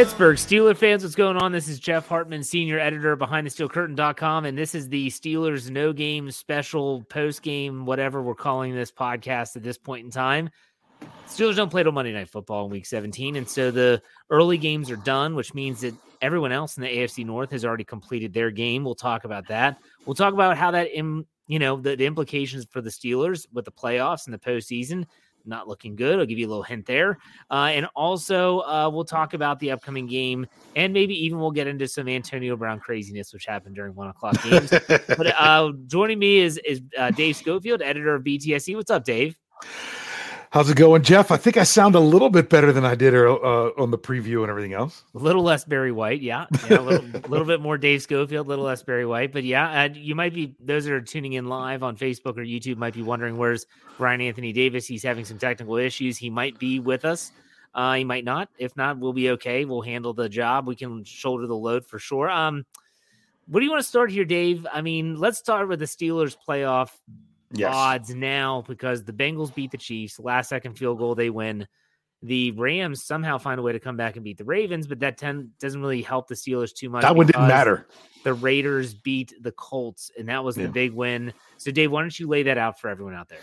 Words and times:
Pittsburgh 0.00 0.38
Steelers 0.38 0.78
fans, 0.78 1.02
what's 1.02 1.14
going 1.14 1.36
on? 1.36 1.52
This 1.52 1.68
is 1.68 1.78
Jeff 1.78 2.08
Hartman, 2.08 2.42
senior 2.42 2.78
editor 2.78 3.16
behind 3.16 3.46
the 3.46 3.50
steelcurtain.com, 3.50 4.46
and 4.46 4.56
this 4.56 4.74
is 4.74 4.88
the 4.88 5.08
Steelers 5.08 5.68
no 5.68 5.92
game 5.92 6.30
special 6.30 7.02
post 7.10 7.42
game, 7.42 7.84
whatever 7.84 8.22
we're 8.22 8.34
calling 8.34 8.74
this 8.74 8.90
podcast 8.90 9.56
at 9.56 9.62
this 9.62 9.76
point 9.76 10.06
in 10.06 10.10
time. 10.10 10.48
Steelers 11.28 11.56
don't 11.56 11.68
play 11.68 11.82
till 11.82 11.92
Monday 11.92 12.14
Night 12.14 12.30
Football 12.30 12.64
in 12.64 12.70
Week 12.70 12.86
17, 12.86 13.36
and 13.36 13.46
so 13.46 13.70
the 13.70 14.00
early 14.30 14.56
games 14.56 14.90
are 14.90 14.96
done, 14.96 15.34
which 15.34 15.52
means 15.52 15.82
that 15.82 15.92
everyone 16.22 16.50
else 16.50 16.78
in 16.78 16.82
the 16.82 16.88
AFC 16.88 17.26
North 17.26 17.50
has 17.50 17.66
already 17.66 17.84
completed 17.84 18.32
their 18.32 18.50
game. 18.50 18.84
We'll 18.84 18.94
talk 18.94 19.24
about 19.24 19.48
that. 19.48 19.82
We'll 20.06 20.14
talk 20.14 20.32
about 20.32 20.56
how 20.56 20.70
that, 20.70 20.96
Im, 20.96 21.26
you 21.46 21.58
know, 21.58 21.78
the, 21.78 21.94
the 21.94 22.06
implications 22.06 22.66
for 22.70 22.80
the 22.80 22.88
Steelers 22.88 23.46
with 23.52 23.66
the 23.66 23.70
playoffs 23.70 24.24
and 24.24 24.32
the 24.32 24.38
postseason 24.38 25.04
not 25.44 25.68
looking 25.68 25.96
good. 25.96 26.18
I'll 26.18 26.26
give 26.26 26.38
you 26.38 26.46
a 26.46 26.48
little 26.48 26.62
hint 26.62 26.86
there. 26.86 27.18
Uh, 27.50 27.70
and 27.72 27.86
also, 27.94 28.60
uh, 28.60 28.90
we'll 28.92 29.04
talk 29.04 29.34
about 29.34 29.58
the 29.58 29.70
upcoming 29.70 30.06
game, 30.06 30.46
and 30.76 30.92
maybe 30.92 31.14
even 31.24 31.38
we'll 31.38 31.50
get 31.50 31.66
into 31.66 31.86
some 31.88 32.08
Antonio 32.08 32.56
Brown 32.56 32.80
craziness, 32.80 33.32
which 33.32 33.46
happened 33.46 33.74
during 33.74 33.94
one 33.94 34.08
o'clock 34.08 34.42
games. 34.42 34.70
but 34.70 35.26
uh, 35.40 35.72
joining 35.86 36.18
me 36.18 36.38
is 36.38 36.58
is 36.58 36.80
uh, 36.98 37.10
Dave 37.10 37.36
Schofield, 37.36 37.82
editor 37.82 38.14
of 38.14 38.22
BTSC. 38.22 38.74
What's 38.76 38.90
up, 38.90 39.04
Dave? 39.04 39.36
How's 40.50 40.68
it 40.68 40.76
going, 40.76 41.02
Jeff? 41.02 41.30
I 41.30 41.36
think 41.36 41.56
I 41.56 41.62
sound 41.62 41.94
a 41.94 42.00
little 42.00 42.28
bit 42.28 42.50
better 42.50 42.72
than 42.72 42.84
I 42.84 42.96
did 42.96 43.14
uh, 43.14 43.70
on 43.78 43.92
the 43.92 43.98
preview 43.98 44.40
and 44.40 44.50
everything 44.50 44.72
else. 44.72 45.04
A 45.14 45.18
little 45.18 45.44
less 45.44 45.64
Barry 45.64 45.92
White, 45.92 46.22
yeah. 46.22 46.46
yeah 46.68 46.80
a 46.80 46.82
little, 46.82 47.20
little, 47.28 47.46
bit 47.46 47.60
more 47.60 47.78
Dave 47.78 48.02
Schofield, 48.02 48.46
a 48.46 48.48
little 48.48 48.64
less 48.64 48.82
Barry 48.82 49.06
White. 49.06 49.32
But 49.32 49.44
yeah, 49.44 49.84
uh, 49.84 49.88
you 49.94 50.16
might 50.16 50.34
be, 50.34 50.56
those 50.58 50.86
that 50.86 50.92
are 50.92 51.00
tuning 51.00 51.34
in 51.34 51.44
live 51.46 51.84
on 51.84 51.96
Facebook 51.96 52.36
or 52.36 52.42
YouTube 52.42 52.78
might 52.78 52.94
be 52.94 53.02
wondering 53.02 53.36
where's 53.36 53.64
Bryan 53.96 54.20
Anthony 54.20 54.52
Davis? 54.52 54.88
He's 54.88 55.04
having 55.04 55.24
some 55.24 55.38
technical 55.38 55.76
issues. 55.76 56.18
He 56.18 56.30
might 56.30 56.58
be 56.58 56.80
with 56.80 57.04
us. 57.04 57.30
Uh, 57.72 57.94
he 57.94 58.02
might 58.02 58.24
not. 58.24 58.48
If 58.58 58.76
not, 58.76 58.98
we'll 58.98 59.12
be 59.12 59.30
okay. 59.30 59.64
We'll 59.64 59.82
handle 59.82 60.14
the 60.14 60.28
job. 60.28 60.66
We 60.66 60.74
can 60.74 61.04
shoulder 61.04 61.46
the 61.46 61.54
load 61.54 61.86
for 61.86 62.00
sure. 62.00 62.28
Um, 62.28 62.66
what 63.46 63.60
do 63.60 63.66
you 63.66 63.70
want 63.70 63.84
to 63.84 63.88
start 63.88 64.10
here, 64.10 64.24
Dave? 64.24 64.66
I 64.72 64.80
mean, 64.80 65.14
let's 65.14 65.38
start 65.38 65.68
with 65.68 65.78
the 65.78 65.84
Steelers 65.84 66.36
playoff 66.36 66.90
yes. 67.52 67.72
odds 67.74 68.14
now 68.14 68.64
because 68.66 69.04
the 69.04 69.12
Bengals 69.12 69.54
beat 69.54 69.70
the 69.70 69.78
Chiefs, 69.78 70.18
last 70.18 70.48
second 70.48 70.74
field 70.74 70.98
goal, 70.98 71.14
they 71.14 71.30
win. 71.30 71.66
The 72.22 72.50
Rams 72.52 73.02
somehow 73.02 73.38
find 73.38 73.58
a 73.58 73.62
way 73.62 73.72
to 73.72 73.80
come 73.80 73.96
back 73.96 74.16
and 74.16 74.24
beat 74.24 74.36
the 74.36 74.44
Ravens, 74.44 74.86
but 74.86 75.00
that 75.00 75.16
ten, 75.16 75.52
doesn't 75.58 75.80
really 75.80 76.02
help 76.02 76.28
the 76.28 76.34
Steelers 76.34 76.74
too 76.74 76.90
much. 76.90 77.02
That 77.02 77.16
one 77.16 77.26
didn't 77.26 77.48
matter. 77.48 77.86
The 78.24 78.34
Raiders 78.34 78.92
beat 78.92 79.32
the 79.40 79.52
Colts, 79.52 80.10
and 80.18 80.28
that 80.28 80.44
was 80.44 80.56
yeah. 80.56 80.66
the 80.66 80.72
big 80.72 80.92
win. 80.92 81.32
So, 81.56 81.70
Dave, 81.70 81.90
why 81.90 82.02
don't 82.02 82.18
you 82.20 82.28
lay 82.28 82.42
that 82.42 82.58
out 82.58 82.78
for 82.78 82.88
everyone 82.88 83.14
out 83.14 83.30
there? 83.30 83.38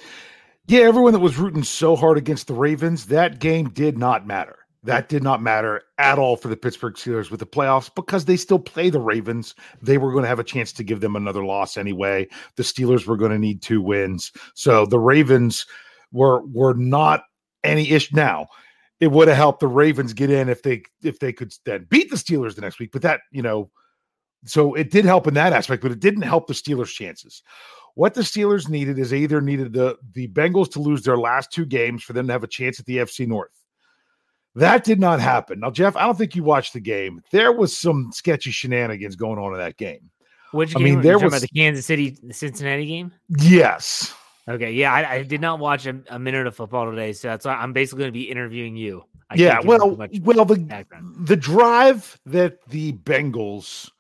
Yeah, 0.68 0.82
everyone 0.82 1.14
that 1.14 1.20
was 1.20 1.38
rooting 1.38 1.64
so 1.64 1.96
hard 1.96 2.18
against 2.20 2.46
the 2.48 2.54
Ravens, 2.54 3.08
that 3.08 3.40
game 3.40 3.70
did 3.70 3.98
not 3.98 4.28
matter. 4.28 4.60
That 4.88 5.10
did 5.10 5.22
not 5.22 5.42
matter 5.42 5.82
at 5.98 6.18
all 6.18 6.38
for 6.38 6.48
the 6.48 6.56
Pittsburgh 6.56 6.94
Steelers 6.94 7.30
with 7.30 7.42
the 7.42 7.46
playoffs 7.46 7.94
because 7.94 8.24
they 8.24 8.38
still 8.38 8.58
play 8.58 8.90
the 8.90 9.02
Ravens. 9.02 9.54
They 9.82 9.98
were 9.98 10.14
going 10.14 10.22
to 10.22 10.30
have 10.30 10.40
a 10.40 10.46
chance 10.46 10.72
to 10.72 10.84
give 10.84 11.02
them 11.02 11.18
another 11.18 11.44
loss 11.44 11.76
anyway. 11.76 12.30
The 12.56 12.64
Steelers 12.64 13.06
were 13.06 13.18
going 13.18 13.34
to 13.34 13.38
need 13.38 13.62
two 13.62 13.82
wins. 13.82 14.32
So 14.54 14.86
the 14.86 14.98
Ravens 14.98 15.66
were 16.14 16.42
were 16.48 16.74
not 16.74 17.24
any 17.66 17.92
ish 17.92 18.14
now. 18.14 18.48
It 19.02 19.12
would 19.12 19.28
have 19.28 19.36
helped 19.36 19.60
the 19.60 19.68
Ravens 19.68 20.14
get 20.14 20.32
in 20.32 20.48
if 20.48 20.64
they 20.64 20.84
if 21.04 21.20
they 21.20 21.34
could 21.34 21.54
then 21.66 21.86
beat 21.90 22.10
the 22.10 22.16
Steelers 22.16 22.56
the 22.56 22.62
next 22.62 22.80
week. 22.80 22.94
But 22.94 23.02
that, 23.02 23.20
you 23.34 23.42
know, 23.42 23.70
so 24.46 24.74
it 24.74 24.90
did 24.90 25.04
help 25.04 25.28
in 25.28 25.34
that 25.34 25.52
aspect, 25.52 25.84
but 25.84 25.92
it 25.92 26.00
didn't 26.00 26.22
help 26.22 26.48
the 26.48 26.54
Steelers' 26.54 26.94
chances. 26.94 27.44
What 27.96 28.14
the 28.14 28.22
Steelers 28.22 28.70
needed 28.70 29.00
is 29.00 29.14
either 29.14 29.42
needed 29.42 29.74
the 29.74 29.98
the 30.14 30.30
Bengals 30.30 30.72
to 30.72 30.80
lose 30.80 31.04
their 31.04 31.18
last 31.18 31.52
two 31.52 31.66
games 31.66 32.04
for 32.04 32.14
them 32.14 32.28
to 32.28 32.32
have 32.32 32.46
a 32.46 32.48
chance 32.48 32.80
at 32.80 32.86
the 32.86 33.00
FC 33.00 33.28
North 33.28 33.52
that 34.58 34.84
did 34.84 35.00
not 35.00 35.20
happen. 35.20 35.60
Now, 35.60 35.70
Jeff, 35.70 35.96
I 35.96 36.06
don't 36.06 36.18
think 36.18 36.36
you 36.36 36.44
watched 36.44 36.74
the 36.74 36.80
game. 36.80 37.22
There 37.32 37.52
was 37.52 37.78
some 37.78 38.12
sketchy 38.12 38.50
shenanigans 38.50 39.16
going 39.16 39.38
on 39.38 39.54
in 39.54 39.60
that 39.60 39.78
game. 39.78 40.10
Which 40.52 40.74
game? 40.74 40.82
I 40.82 40.90
mean, 40.90 41.02
there 41.02 41.20
was 41.20 41.32
about 41.32 41.42
the 41.42 41.48
Kansas 41.48 41.86
City 41.86 42.18
Cincinnati 42.32 42.88
game. 42.88 43.12
Yes. 43.38 44.16
Okay. 44.50 44.72
Yeah, 44.72 44.92
I, 44.92 45.12
I 45.12 45.24
did 45.24 45.42
not 45.42 45.60
watch 45.60 45.86
a, 45.86 46.02
a, 46.08 46.18
minute 46.18 46.48
of 46.48 46.56
football 46.56 46.90
today, 46.90 47.14
so 47.14 47.28
that's 47.28 47.46
why 47.46 47.54
I'm 47.54 47.72
basically 47.72 48.00
going 48.00 48.14
to 48.14 48.20
be 48.20 48.32
interviewing 48.32 48.76
you. 48.76 49.04
I 49.30 49.36
yeah. 49.36 49.60
Well, 49.64 49.96
well, 50.22 50.46
the 50.46 50.58
background. 50.58 51.28
the 51.28 51.36
drive 51.36 52.20
that 52.26 52.66
the 52.68 52.94
Bengals 52.94 53.92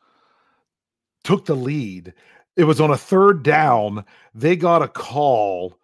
took 1.23 1.45
the 1.45 1.55
lead. 1.55 2.15
It 2.55 2.63
was 2.63 2.81
on 2.81 2.89
a 2.89 2.97
third 2.97 3.43
down. 3.43 4.05
They 4.33 4.55
got 4.55 4.81
a 4.81 4.87
call 4.87 5.77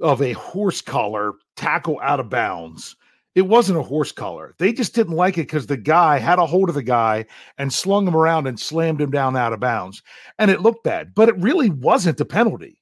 of 0.00 0.22
a 0.22 0.32
horse 0.32 0.80
collar 0.80 1.34
tackle 1.54 2.00
out 2.02 2.18
of 2.18 2.30
bounds 2.30 2.96
it 3.38 3.46
wasn't 3.46 3.78
a 3.78 3.82
horse 3.82 4.10
collar. 4.10 4.56
They 4.58 4.72
just 4.72 4.96
didn't 4.96 5.14
like 5.14 5.38
it 5.38 5.42
because 5.42 5.68
the 5.68 5.76
guy 5.76 6.18
had 6.18 6.40
a 6.40 6.46
hold 6.46 6.68
of 6.68 6.74
the 6.74 6.82
guy 6.82 7.24
and 7.56 7.72
slung 7.72 8.04
him 8.04 8.16
around 8.16 8.48
and 8.48 8.58
slammed 8.58 9.00
him 9.00 9.12
down 9.12 9.36
out 9.36 9.52
of 9.52 9.60
bounds. 9.60 10.02
And 10.40 10.50
it 10.50 10.60
looked 10.60 10.82
bad, 10.82 11.14
but 11.14 11.28
it 11.28 11.38
really 11.38 11.70
wasn't 11.70 12.20
a 12.20 12.24
penalty. 12.24 12.80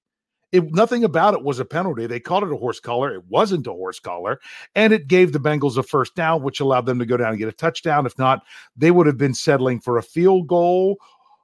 It, 0.53 0.73
nothing 0.73 1.05
about 1.05 1.35
it 1.35 1.43
was 1.43 1.59
a 1.59 1.67
penalty. 1.67 2.07
They 2.07 2.21
called 2.21 2.45
it 2.45 2.53
a 2.53 2.57
horse 2.57 2.81
collar. 2.81 3.15
It 3.15 3.27
wasn't 3.29 3.67
a 3.67 3.73
horse 3.73 4.01
collar. 4.01 4.41
And 4.75 4.95
it 4.95 5.09
gave 5.09 5.35
the 5.35 5.39
Bengals 5.39 5.77
a 5.77 5.83
first 5.83 6.15
down, 6.15 6.43
which 6.43 6.61
allowed 6.61 6.87
them 6.87 7.01
to 7.01 7.05
go 7.05 7.19
down 7.19 7.33
and 7.33 7.39
get 7.39 7.49
a 7.49 7.53
touchdown. 7.53 8.07
If 8.07 8.19
not, 8.19 8.43
they 8.79 8.91
would 8.91 9.07
have 9.07 9.19
been 9.19 9.35
settling 9.35 9.79
for 9.79 9.99
a 9.99 10.03
field 10.03 10.47
goal 10.47 10.97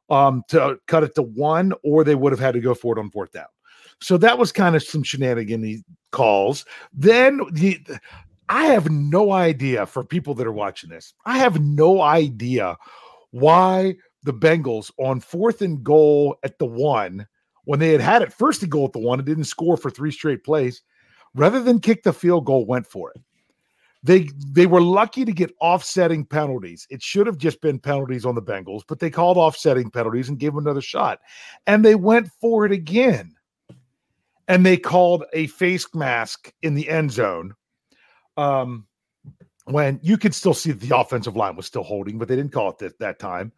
um, 0.08 0.42
to 0.48 0.78
cut 0.86 1.04
it 1.04 1.14
to 1.16 1.22
one, 1.22 1.74
or 1.84 2.02
they 2.02 2.14
would 2.14 2.32
have 2.32 2.40
had 2.40 2.54
to 2.54 2.60
go 2.60 2.72
for 2.72 2.96
it 2.96 2.98
on 2.98 3.10
fourth 3.10 3.32
down. 3.32 3.44
So 4.00 4.16
that 4.16 4.38
was 4.38 4.52
kind 4.52 4.74
of 4.74 4.82
some 4.82 5.02
shenanigan 5.02 5.84
calls. 6.12 6.64
Then 6.94 7.42
the 7.52 7.78
I 8.48 8.66
have 8.66 8.90
no 8.90 9.32
idea 9.32 9.86
for 9.86 10.04
people 10.04 10.34
that 10.34 10.46
are 10.46 10.52
watching 10.52 10.90
this. 10.90 11.14
I 11.24 11.38
have 11.38 11.60
no 11.60 12.02
idea 12.02 12.76
why 13.30 13.96
the 14.24 14.32
Bengals 14.32 14.90
on 14.98 15.20
fourth 15.20 15.62
and 15.62 15.82
goal 15.82 16.36
at 16.42 16.58
the 16.58 16.66
one, 16.66 17.26
when 17.64 17.80
they 17.80 17.92
had 17.92 18.00
had 18.00 18.22
it 18.22 18.32
first 18.32 18.62
and 18.62 18.70
goal 18.70 18.86
at 18.86 18.92
the 18.92 18.98
one 18.98 19.18
and 19.18 19.26
didn't 19.26 19.44
score 19.44 19.76
for 19.76 19.90
three 19.90 20.10
straight 20.10 20.44
plays, 20.44 20.82
rather 21.34 21.62
than 21.62 21.80
kick 21.80 22.02
the 22.02 22.12
field 22.12 22.44
goal, 22.44 22.66
went 22.66 22.86
for 22.86 23.10
it. 23.10 23.20
They 24.04 24.28
they 24.50 24.66
were 24.66 24.80
lucky 24.82 25.24
to 25.24 25.32
get 25.32 25.54
offsetting 25.60 26.24
penalties. 26.24 26.86
It 26.90 27.02
should 27.02 27.26
have 27.28 27.38
just 27.38 27.60
been 27.60 27.78
penalties 27.78 28.26
on 28.26 28.34
the 28.34 28.42
Bengals, 28.42 28.82
but 28.86 28.98
they 28.98 29.10
called 29.10 29.36
offsetting 29.36 29.90
penalties 29.90 30.28
and 30.28 30.38
gave 30.38 30.54
them 30.54 30.66
another 30.66 30.80
shot. 30.80 31.20
And 31.66 31.84
they 31.84 31.94
went 31.94 32.28
for 32.40 32.66
it 32.66 32.72
again. 32.72 33.34
And 34.48 34.66
they 34.66 34.76
called 34.76 35.24
a 35.32 35.46
face 35.46 35.86
mask 35.94 36.52
in 36.62 36.74
the 36.74 36.88
end 36.88 37.12
zone 37.12 37.54
um, 38.36 38.86
when 39.64 40.00
you 40.02 40.18
could 40.18 40.34
still 40.34 40.54
see 40.54 40.72
the 40.72 40.96
offensive 40.96 41.36
line 41.36 41.56
was 41.56 41.66
still 41.66 41.82
holding, 41.82 42.18
but 42.18 42.28
they 42.28 42.36
didn't 42.36 42.52
call 42.52 42.70
it 42.70 42.78
that, 42.78 42.98
that 42.98 43.18
time, 43.18 43.52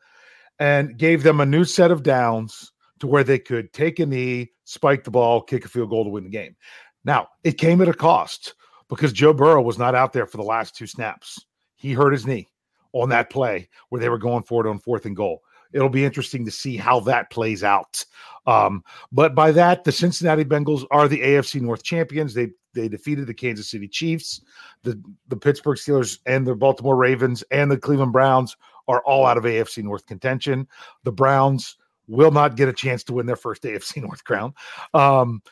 and 0.58 0.96
gave 0.98 1.22
them 1.22 1.40
a 1.40 1.46
new 1.46 1.64
set 1.64 1.90
of 1.90 2.02
downs 2.02 2.72
to 3.00 3.06
where 3.06 3.24
they 3.24 3.38
could 3.38 3.72
take 3.72 3.98
a 3.98 4.06
knee, 4.06 4.52
spike 4.64 5.04
the 5.04 5.10
ball, 5.10 5.40
kick 5.40 5.64
a 5.64 5.68
field 5.68 5.90
goal 5.90 6.04
to 6.04 6.10
win 6.10 6.24
the 6.24 6.30
game. 6.30 6.56
Now, 7.04 7.28
it 7.42 7.58
came 7.58 7.80
at 7.82 7.88
a 7.88 7.94
cost 7.94 8.54
because 8.88 9.12
Joe 9.12 9.32
Burrow 9.32 9.62
was 9.62 9.78
not 9.78 9.94
out 9.94 10.12
there 10.12 10.26
for 10.26 10.36
the 10.36 10.42
last 10.42 10.76
two 10.76 10.86
snaps. 10.86 11.44
He 11.76 11.92
hurt 11.92 12.12
his 12.12 12.26
knee 12.26 12.48
on 12.92 13.08
that 13.10 13.30
play 13.30 13.68
where 13.88 14.00
they 14.00 14.08
were 14.08 14.18
going 14.18 14.44
for 14.44 14.64
it 14.64 14.70
on 14.70 14.78
fourth 14.78 15.06
and 15.06 15.16
goal. 15.16 15.42
It'll 15.72 15.88
be 15.88 16.04
interesting 16.04 16.44
to 16.44 16.50
see 16.50 16.76
how 16.76 17.00
that 17.00 17.30
plays 17.30 17.64
out. 17.64 18.04
Um, 18.46 18.84
but 19.10 19.34
by 19.34 19.50
that, 19.52 19.82
the 19.82 19.90
Cincinnati 19.90 20.44
Bengals 20.44 20.86
are 20.90 21.08
the 21.08 21.20
AFC 21.20 21.60
North 21.60 21.82
champions. 21.82 22.32
They 22.32 22.50
they 22.74 22.88
defeated 22.88 23.26
the 23.26 23.34
Kansas 23.34 23.70
City 23.70 23.88
Chiefs, 23.88 24.42
the 24.82 25.00
the 25.28 25.36
Pittsburgh 25.36 25.78
Steelers, 25.78 26.18
and 26.26 26.46
the 26.46 26.54
Baltimore 26.54 26.96
Ravens 26.96 27.42
and 27.50 27.70
the 27.70 27.78
Cleveland 27.78 28.12
Browns 28.12 28.56
are 28.88 29.02
all 29.06 29.26
out 29.26 29.38
of 29.38 29.44
AFC 29.44 29.82
North 29.82 30.06
contention. 30.06 30.68
The 31.04 31.12
Browns 31.12 31.76
will 32.06 32.30
not 32.30 32.56
get 32.56 32.68
a 32.68 32.72
chance 32.72 33.02
to 33.04 33.14
win 33.14 33.26
their 33.26 33.36
first 33.36 33.62
AFC 33.64 34.02
North 34.02 34.24
crown. 34.24 34.54
Um, 34.92 35.42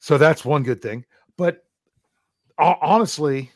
so 0.00 0.18
that's 0.18 0.44
one 0.44 0.62
good 0.62 0.82
thing. 0.82 1.04
But 1.38 1.64
uh, 2.58 2.74
honestly, 2.82 3.50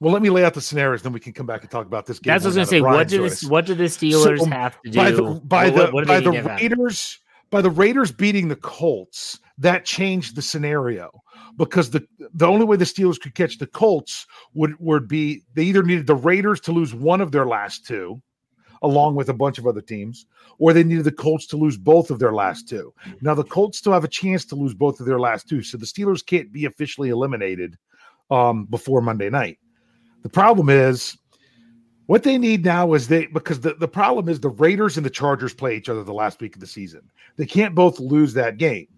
well, 0.00 0.12
let 0.12 0.22
me 0.22 0.30
lay 0.30 0.44
out 0.44 0.54
the 0.54 0.60
scenarios, 0.60 1.02
then 1.02 1.12
we 1.12 1.20
can 1.20 1.32
come 1.32 1.46
back 1.46 1.62
and 1.62 1.70
talk 1.70 1.86
about 1.86 2.06
this 2.06 2.18
game. 2.18 2.32
That's 2.32 2.44
what 2.44 2.56
I 2.56 2.60
was 2.60 2.70
going 2.70 2.82
to 2.82 2.88
say. 2.88 2.96
What 2.96 3.08
do 3.08 3.28
the 3.28 3.48
what 3.48 3.66
do 3.66 3.74
the 3.74 3.84
Steelers 3.84 4.38
so, 4.40 4.46
have 4.46 4.80
to 4.82 4.90
do 4.90 4.96
by 4.98 5.10
the 5.10 5.22
by 5.22 5.70
what, 5.70 5.86
the, 5.86 5.92
what 5.92 6.06
by 6.06 6.20
the 6.20 6.30
Raiders? 6.30 7.18
By 7.56 7.62
the 7.62 7.70
Raiders 7.70 8.12
beating 8.12 8.48
the 8.48 8.56
Colts, 8.56 9.40
that 9.56 9.86
changed 9.86 10.36
the 10.36 10.42
scenario 10.42 11.10
because 11.56 11.88
the 11.88 12.06
the 12.34 12.46
only 12.46 12.66
way 12.66 12.76
the 12.76 12.84
Steelers 12.84 13.18
could 13.18 13.34
catch 13.34 13.56
the 13.56 13.66
Colts 13.66 14.26
would 14.52 14.74
would 14.78 15.08
be 15.08 15.40
they 15.54 15.62
either 15.62 15.82
needed 15.82 16.06
the 16.06 16.16
Raiders 16.16 16.60
to 16.60 16.72
lose 16.72 16.92
one 16.92 17.22
of 17.22 17.32
their 17.32 17.46
last 17.46 17.86
two, 17.86 18.20
along 18.82 19.14
with 19.14 19.30
a 19.30 19.32
bunch 19.32 19.56
of 19.56 19.66
other 19.66 19.80
teams, 19.80 20.26
or 20.58 20.74
they 20.74 20.84
needed 20.84 21.04
the 21.04 21.12
Colts 21.12 21.46
to 21.46 21.56
lose 21.56 21.78
both 21.78 22.10
of 22.10 22.18
their 22.18 22.34
last 22.34 22.68
two. 22.68 22.92
Now 23.22 23.32
the 23.32 23.42
Colts 23.42 23.78
still 23.78 23.94
have 23.94 24.04
a 24.04 24.08
chance 24.08 24.44
to 24.44 24.54
lose 24.54 24.74
both 24.74 25.00
of 25.00 25.06
their 25.06 25.18
last 25.18 25.48
two, 25.48 25.62
so 25.62 25.78
the 25.78 25.86
Steelers 25.86 26.26
can't 26.26 26.52
be 26.52 26.66
officially 26.66 27.08
eliminated 27.08 27.78
um, 28.30 28.66
before 28.66 29.00
Monday 29.00 29.30
night. 29.30 29.58
The 30.22 30.28
problem 30.28 30.68
is 30.68 31.16
what 32.06 32.22
they 32.22 32.38
need 32.38 32.64
now 32.64 32.94
is 32.94 33.08
they 33.08 33.26
because 33.26 33.60
the, 33.60 33.74
the 33.74 33.88
problem 33.88 34.28
is 34.28 34.40
the 34.40 34.48
Raiders 34.48 34.96
and 34.96 35.04
the 35.04 35.10
Chargers 35.10 35.54
play 35.54 35.76
each 35.76 35.88
other 35.88 36.04
the 36.04 36.14
last 36.14 36.40
week 36.40 36.54
of 36.54 36.60
the 36.60 36.66
season. 36.66 37.02
They 37.36 37.46
can't 37.46 37.74
both 37.74 37.98
lose 37.98 38.32
that 38.34 38.58
game. 38.58 38.88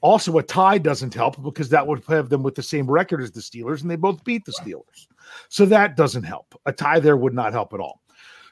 Also, 0.00 0.36
a 0.38 0.42
tie 0.42 0.78
doesn't 0.78 1.14
help 1.14 1.42
because 1.42 1.68
that 1.70 1.86
would 1.86 2.02
have 2.08 2.28
them 2.28 2.42
with 2.42 2.54
the 2.54 2.62
same 2.62 2.90
record 2.90 3.22
as 3.22 3.32
the 3.32 3.40
Steelers, 3.40 3.82
and 3.82 3.90
they 3.90 3.96
both 3.96 4.22
beat 4.24 4.44
the 4.44 4.52
Steelers. 4.52 5.06
So 5.48 5.64
that 5.66 5.96
doesn't 5.96 6.22
help. 6.22 6.54
A 6.66 6.72
tie 6.72 7.00
there 7.00 7.16
would 7.16 7.34
not 7.34 7.52
help 7.52 7.72
at 7.72 7.80
all. 7.80 8.02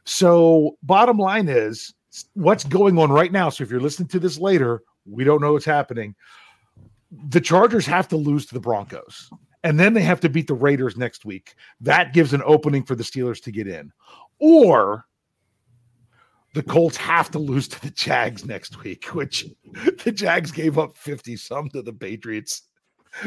So, 0.05 0.77
bottom 0.83 1.19
line 1.19 1.49
is 1.49 1.95
what's 2.35 2.65
going 2.65 2.99
on 2.99 3.11
right 3.11 3.33
now. 3.33 3.49
So, 3.49 3.65
if 3.65 3.71
you're 3.71 3.81
listening 3.81 4.09
to 4.09 4.19
this 4.19 4.39
later, 4.39 4.83
we 5.07 5.25
don't 5.25 5.41
know 5.41 5.53
what's 5.55 5.65
happening. 5.65 6.15
The 7.29 7.41
Chargers 7.41 7.87
have 7.87 8.09
to 8.09 8.17
lose 8.17 8.47
to 8.47 8.55
the 8.55 8.61
Broncos, 8.61 9.31
and 9.65 9.81
then 9.81 9.95
they 9.95 10.03
have 10.03 10.21
to 10.21 10.29
beat 10.29 10.47
the 10.47 10.55
Raiders 10.55 10.97
next 10.97 11.25
week. 11.25 11.55
That 11.81 12.13
gives 12.13 12.35
an 12.35 12.43
opening 12.45 12.85
for 12.85 12.95
the 12.95 13.03
Steelers 13.03 13.43
to 13.43 13.51
get 13.51 13.67
in. 13.67 13.91
Or 14.39 15.07
the 16.55 16.63
Colts 16.63 16.99
have 16.99 17.31
to 17.33 17.39
lose 17.39 17.67
to 17.69 17.81
the 17.81 17.91
Jags 17.91 18.45
next 18.45 18.85
week, 18.85 19.07
which 19.07 19.47
the 20.05 20.13
Jags 20.13 20.53
gave 20.53 20.79
up 20.79 20.97
50 20.97 21.37
some 21.37 21.69
to 21.71 21.83
the 21.83 21.95
Patriots. 21.95 22.63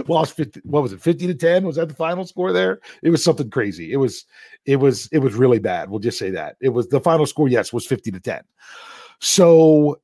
Lost 0.08 0.36
50, 0.36 0.62
what 0.64 0.84
was 0.84 0.94
it, 0.94 1.02
50 1.02 1.28
to 1.28 1.34
10? 1.34 1.66
Was 1.66 1.78
that 1.78 1.88
the 1.88 1.96
final 1.96 2.26
score 2.26 2.52
there? 2.52 2.82
It 3.02 3.10
was 3.10 3.24
something 3.24 3.50
crazy. 3.50 3.92
It 3.92 3.98
was, 3.98 4.26
it 4.66 4.76
was, 4.76 5.08
it 5.12 5.20
was 5.20 5.34
really 5.34 5.60
bad. 5.60 5.90
We'll 5.90 6.00
just 6.00 6.20
say 6.20 6.30
that. 6.32 6.58
It 6.62 6.70
was 6.70 6.88
the 6.90 7.00
final 7.00 7.26
score, 7.26 7.48
yes, 7.48 7.74
was 7.74 7.88
50 7.88 8.12
to 8.12 8.20
10. 8.20 8.42
So 9.22 10.02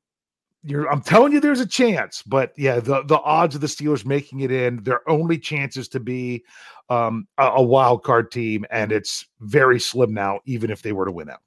you're 0.63 0.89
I'm 0.89 1.01
telling 1.01 1.33
you 1.33 1.39
there's 1.39 1.59
a 1.59 1.67
chance, 1.67 2.23
but 2.23 2.53
yeah, 2.57 2.79
the, 2.79 3.03
the 3.03 3.19
odds 3.19 3.55
of 3.55 3.61
the 3.61 3.67
Steelers 3.67 4.05
making 4.05 4.39
it 4.39 4.51
in, 4.51 4.83
their 4.83 5.07
only 5.09 5.37
chances 5.37 5.87
to 5.89 5.99
be 5.99 6.43
um, 6.89 7.27
a, 7.37 7.47
a 7.55 7.61
wild 7.61 8.03
card 8.03 8.31
team, 8.31 8.65
and 8.71 8.91
it's 8.91 9.25
very 9.41 9.79
slim 9.79 10.13
now, 10.13 10.39
even 10.45 10.71
if 10.71 10.81
they 10.81 10.93
were 10.93 11.05
to 11.05 11.11
win 11.11 11.29
out. 11.29 11.41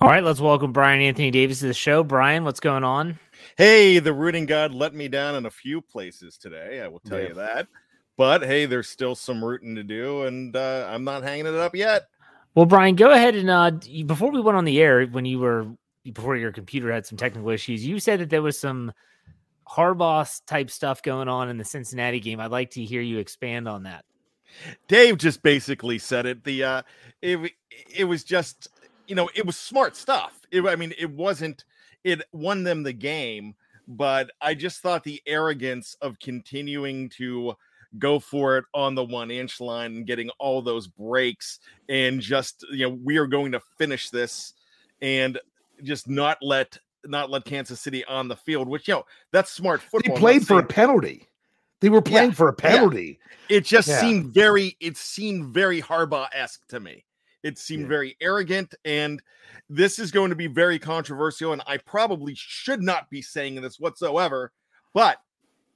All 0.00 0.08
right, 0.08 0.24
let's 0.24 0.40
welcome 0.40 0.72
Bryan 0.72 1.00
Anthony 1.00 1.30
Davis 1.30 1.60
to 1.60 1.66
the 1.66 1.74
show. 1.74 2.02
Bryan, 2.02 2.44
what's 2.44 2.60
going 2.60 2.84
on? 2.84 3.18
Hey, 3.56 4.00
the 4.00 4.12
rooting 4.12 4.46
god 4.46 4.74
let 4.74 4.94
me 4.94 5.06
down 5.06 5.36
in 5.36 5.46
a 5.46 5.50
few 5.50 5.80
places 5.80 6.36
today. 6.36 6.80
I 6.80 6.88
will 6.88 7.00
tell 7.00 7.20
yeah. 7.20 7.28
you 7.28 7.34
that. 7.34 7.68
But 8.16 8.42
hey, 8.42 8.66
there's 8.66 8.88
still 8.88 9.14
some 9.14 9.44
rooting 9.44 9.76
to 9.76 9.84
do, 9.84 10.22
and 10.22 10.54
uh, 10.54 10.88
I'm 10.90 11.04
not 11.04 11.22
hanging 11.22 11.46
it 11.46 11.54
up 11.54 11.74
yet. 11.74 12.06
Well, 12.54 12.66
Bryan, 12.66 12.94
go 12.94 13.10
ahead 13.10 13.34
and 13.34 13.50
uh, 13.50 13.72
before 14.06 14.30
we 14.30 14.40
went 14.40 14.56
on 14.56 14.64
the 14.64 14.80
air, 14.80 15.06
when 15.06 15.24
you 15.24 15.40
were 15.40 15.66
before 16.12 16.36
your 16.36 16.52
computer 16.52 16.92
had 16.92 17.06
some 17.06 17.18
technical 17.18 17.50
issues, 17.50 17.84
you 17.84 17.98
said 17.98 18.20
that 18.20 18.30
there 18.30 18.42
was 18.42 18.58
some 18.58 18.92
Harbaugh 19.68 20.40
type 20.46 20.70
stuff 20.70 21.02
going 21.02 21.28
on 21.28 21.48
in 21.48 21.56
the 21.56 21.64
Cincinnati 21.64 22.20
game. 22.20 22.40
I'd 22.40 22.50
like 22.50 22.70
to 22.72 22.84
hear 22.84 23.00
you 23.00 23.18
expand 23.18 23.68
on 23.68 23.84
that. 23.84 24.04
Dave 24.86 25.18
just 25.18 25.42
basically 25.42 25.98
said 25.98 26.26
it. 26.26 26.44
The 26.44 26.64
uh, 26.64 26.82
it 27.22 27.52
it 27.92 28.04
was 28.04 28.22
just 28.22 28.68
you 29.06 29.14
know, 29.14 29.28
it 29.34 29.46
was 29.46 29.56
smart 29.56 29.96
stuff. 29.96 30.40
It, 30.50 30.64
I 30.66 30.76
mean, 30.76 30.92
it 30.98 31.10
wasn't, 31.10 31.64
it 32.02 32.22
won 32.32 32.62
them 32.62 32.82
the 32.82 32.92
game, 32.92 33.54
but 33.86 34.30
I 34.40 34.54
just 34.54 34.80
thought 34.80 35.04
the 35.04 35.22
arrogance 35.26 35.96
of 36.00 36.18
continuing 36.18 37.08
to 37.10 37.54
go 37.98 38.18
for 38.18 38.58
it 38.58 38.64
on 38.74 38.94
the 38.94 39.04
one 39.04 39.30
inch 39.30 39.60
line 39.60 39.96
and 39.96 40.06
getting 40.06 40.30
all 40.38 40.62
those 40.62 40.88
breaks 40.88 41.60
and 41.88 42.20
just, 42.20 42.64
you 42.72 42.88
know, 42.88 42.98
we 43.04 43.18
are 43.18 43.26
going 43.26 43.52
to 43.52 43.60
finish 43.78 44.10
this 44.10 44.54
and 45.00 45.38
just 45.82 46.08
not 46.08 46.38
let 46.42 46.78
not 47.06 47.30
let 47.30 47.44
Kansas 47.44 47.80
City 47.80 48.04
on 48.06 48.28
the 48.28 48.36
field, 48.36 48.68
which 48.68 48.88
you 48.88 48.94
know 48.94 49.04
that's 49.32 49.50
smart 49.50 49.80
football. 49.80 50.14
They 50.14 50.20
played 50.20 50.46
for 50.46 50.58
a 50.58 50.64
penalty. 50.64 51.26
They 51.80 51.90
were 51.90 52.02
playing 52.02 52.30
yeah, 52.30 52.36
for 52.36 52.48
a 52.48 52.54
penalty. 52.54 53.18
Yeah. 53.48 53.56
It 53.58 53.64
just 53.64 53.88
yeah. 53.88 54.00
seemed 54.00 54.32
very 54.32 54.76
it 54.80 54.96
seemed 54.96 55.52
very 55.52 55.82
Harbaugh 55.82 56.28
esque 56.32 56.66
to 56.68 56.80
me. 56.80 57.04
It 57.44 57.58
seemed 57.58 57.86
very 57.86 58.16
arrogant. 58.22 58.74
And 58.86 59.22
this 59.68 59.98
is 59.98 60.10
going 60.10 60.30
to 60.30 60.36
be 60.36 60.46
very 60.46 60.78
controversial. 60.78 61.52
And 61.52 61.62
I 61.66 61.76
probably 61.76 62.32
should 62.34 62.82
not 62.82 63.10
be 63.10 63.20
saying 63.20 63.60
this 63.60 63.78
whatsoever. 63.78 64.50
But 64.94 65.18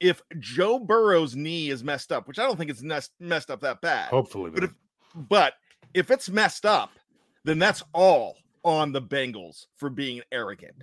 if 0.01 0.23
Joe 0.39 0.79
Burrow's 0.79 1.37
knee 1.37 1.69
is 1.69 1.85
messed 1.85 2.11
up, 2.11 2.27
which 2.27 2.39
I 2.39 2.45
don't 2.45 2.57
think 2.57 2.71
it's 2.71 2.83
messed 3.21 3.51
up 3.51 3.61
that 3.61 3.83
bad. 3.83 4.09
Hopefully. 4.09 4.51
But 4.51 4.65
if, 4.65 4.71
but 5.15 5.55
if 5.93 6.11
it's 6.11 6.31
messed 6.31 6.65
up, 6.65 6.93
then 7.45 7.59
that's 7.59 7.85
all 7.93 8.37
on 8.65 8.93
the 8.93 9.03
Bengals 9.03 9.67
for 9.77 9.91
being 9.91 10.23
arrogant. 10.33 10.75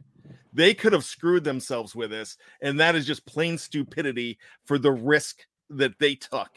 They 0.53 0.73
could 0.73 0.93
have 0.93 1.03
screwed 1.03 1.43
themselves 1.43 1.95
with 1.95 2.11
this. 2.11 2.37
And 2.61 2.79
that 2.79 2.95
is 2.95 3.05
just 3.05 3.25
plain 3.25 3.57
stupidity 3.57 4.37
for 4.65 4.77
the 4.77 4.91
risk 4.91 5.45
that 5.69 5.99
they 5.99 6.15
took 6.15 6.49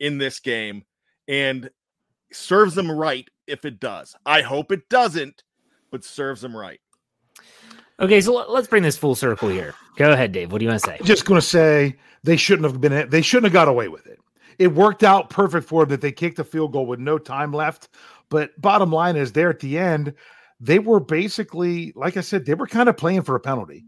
in 0.00 0.18
this 0.18 0.40
game. 0.40 0.84
And 1.26 1.70
serves 2.32 2.74
them 2.74 2.90
right 2.90 3.28
if 3.46 3.64
it 3.64 3.80
does. 3.80 4.14
I 4.26 4.42
hope 4.42 4.70
it 4.72 4.88
doesn't, 4.88 5.42
but 5.90 6.04
serves 6.04 6.40
them 6.42 6.56
right. 6.56 6.80
Okay, 8.00 8.20
so 8.20 8.32
let's 8.48 8.68
bring 8.68 8.82
this 8.82 8.96
full 8.96 9.14
circle 9.14 9.48
here. 9.48 9.74
Go 9.96 10.12
ahead, 10.12 10.30
Dave. 10.30 10.52
What 10.52 10.58
do 10.58 10.64
you 10.64 10.70
want 10.70 10.82
to 10.82 10.86
say? 10.86 10.98
Just 11.02 11.24
going 11.24 11.40
to 11.40 11.46
say 11.46 11.96
they 12.22 12.36
shouldn't 12.36 12.70
have 12.70 12.80
been. 12.80 13.08
They 13.10 13.22
shouldn't 13.22 13.46
have 13.46 13.52
got 13.52 13.66
away 13.66 13.88
with 13.88 14.06
it. 14.06 14.18
It 14.58 14.74
worked 14.74 15.02
out 15.02 15.30
perfect 15.30 15.66
for 15.66 15.82
them 15.82 15.90
that 15.90 16.00
they 16.00 16.12
kicked 16.12 16.36
the 16.36 16.44
field 16.44 16.72
goal 16.72 16.86
with 16.86 17.00
no 17.00 17.18
time 17.18 17.52
left. 17.52 17.88
But 18.28 18.60
bottom 18.60 18.92
line 18.92 19.16
is, 19.16 19.32
there 19.32 19.50
at 19.50 19.60
the 19.60 19.78
end, 19.78 20.14
they 20.60 20.78
were 20.78 21.00
basically, 21.00 21.92
like 21.94 22.16
I 22.16 22.20
said, 22.20 22.44
they 22.44 22.54
were 22.54 22.66
kind 22.66 22.88
of 22.88 22.96
playing 22.96 23.22
for 23.22 23.34
a 23.34 23.40
penalty, 23.40 23.84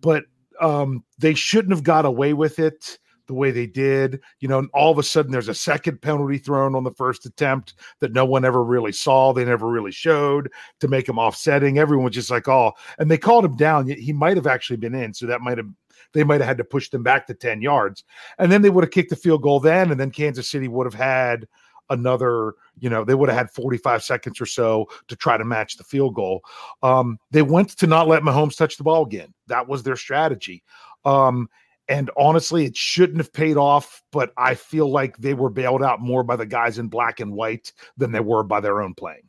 but 0.00 0.24
um, 0.60 1.04
they 1.18 1.34
shouldn't 1.34 1.74
have 1.74 1.82
got 1.82 2.04
away 2.04 2.32
with 2.32 2.58
it 2.58 2.98
the 3.26 3.34
way 3.34 3.50
they 3.50 3.66
did. 3.66 4.20
You 4.40 4.48
know, 4.48 4.66
all 4.74 4.92
of 4.92 4.98
a 4.98 5.02
sudden 5.02 5.32
there's 5.32 5.48
a 5.48 5.54
second 5.54 6.02
penalty 6.02 6.38
thrown 6.38 6.74
on 6.74 6.84
the 6.84 6.92
first 6.92 7.26
attempt 7.26 7.74
that 8.00 8.12
no 8.12 8.24
one 8.24 8.44
ever 8.44 8.62
really 8.62 8.92
saw. 8.92 9.32
They 9.32 9.44
never 9.44 9.68
really 9.68 9.92
showed 9.92 10.50
to 10.80 10.88
make 10.88 11.08
him 11.08 11.18
offsetting. 11.18 11.78
Everyone 11.78 12.04
was 12.04 12.14
just 12.14 12.30
like, 12.30 12.48
oh, 12.48 12.72
and 12.98 13.10
they 13.10 13.18
called 13.18 13.44
him 13.44 13.56
down. 13.56 13.88
He 13.88 14.12
might 14.12 14.36
have 14.36 14.46
actually 14.46 14.76
been 14.76 14.94
in. 14.94 15.14
So 15.14 15.26
that 15.26 15.40
might 15.40 15.58
have, 15.58 15.68
they 16.12 16.24
might 16.24 16.40
have 16.40 16.48
had 16.48 16.58
to 16.58 16.64
push 16.64 16.90
them 16.90 17.02
back 17.02 17.26
to 17.26 17.34
10 17.34 17.62
yards. 17.62 18.04
And 18.38 18.52
then 18.52 18.62
they 18.62 18.70
would 18.70 18.84
have 18.84 18.92
kicked 18.92 19.10
the 19.10 19.16
field 19.16 19.42
goal 19.42 19.60
then. 19.60 19.90
And 19.90 19.98
then 19.98 20.10
Kansas 20.10 20.50
City 20.50 20.68
would 20.68 20.86
have 20.86 20.94
had 20.94 21.46
another, 21.90 22.54
you 22.78 22.90
know, 22.90 23.04
they 23.04 23.14
would 23.14 23.28
have 23.28 23.38
had 23.38 23.50
45 23.50 24.02
seconds 24.02 24.40
or 24.40 24.46
so 24.46 24.88
to 25.08 25.16
try 25.16 25.36
to 25.36 25.44
match 25.44 25.76
the 25.76 25.84
field 25.84 26.14
goal. 26.14 26.42
Um, 26.82 27.18
they 27.30 27.42
went 27.42 27.70
to 27.78 27.86
not 27.86 28.08
let 28.08 28.22
Mahomes 28.22 28.56
touch 28.56 28.76
the 28.76 28.84
ball 28.84 29.04
again. 29.04 29.32
That 29.46 29.68
was 29.68 29.82
their 29.82 29.96
strategy. 29.96 30.62
Um, 31.04 31.48
and 31.88 32.10
honestly, 32.16 32.64
it 32.64 32.76
shouldn't 32.76 33.18
have 33.18 33.32
paid 33.32 33.56
off, 33.56 34.02
but 34.10 34.32
I 34.36 34.54
feel 34.54 34.90
like 34.90 35.18
they 35.18 35.34
were 35.34 35.50
bailed 35.50 35.82
out 35.82 36.00
more 36.00 36.22
by 36.22 36.36
the 36.36 36.46
guys 36.46 36.78
in 36.78 36.88
black 36.88 37.20
and 37.20 37.32
white 37.32 37.72
than 37.96 38.10
they 38.12 38.20
were 38.20 38.42
by 38.42 38.60
their 38.60 38.80
own 38.80 38.94
playing. 38.94 39.28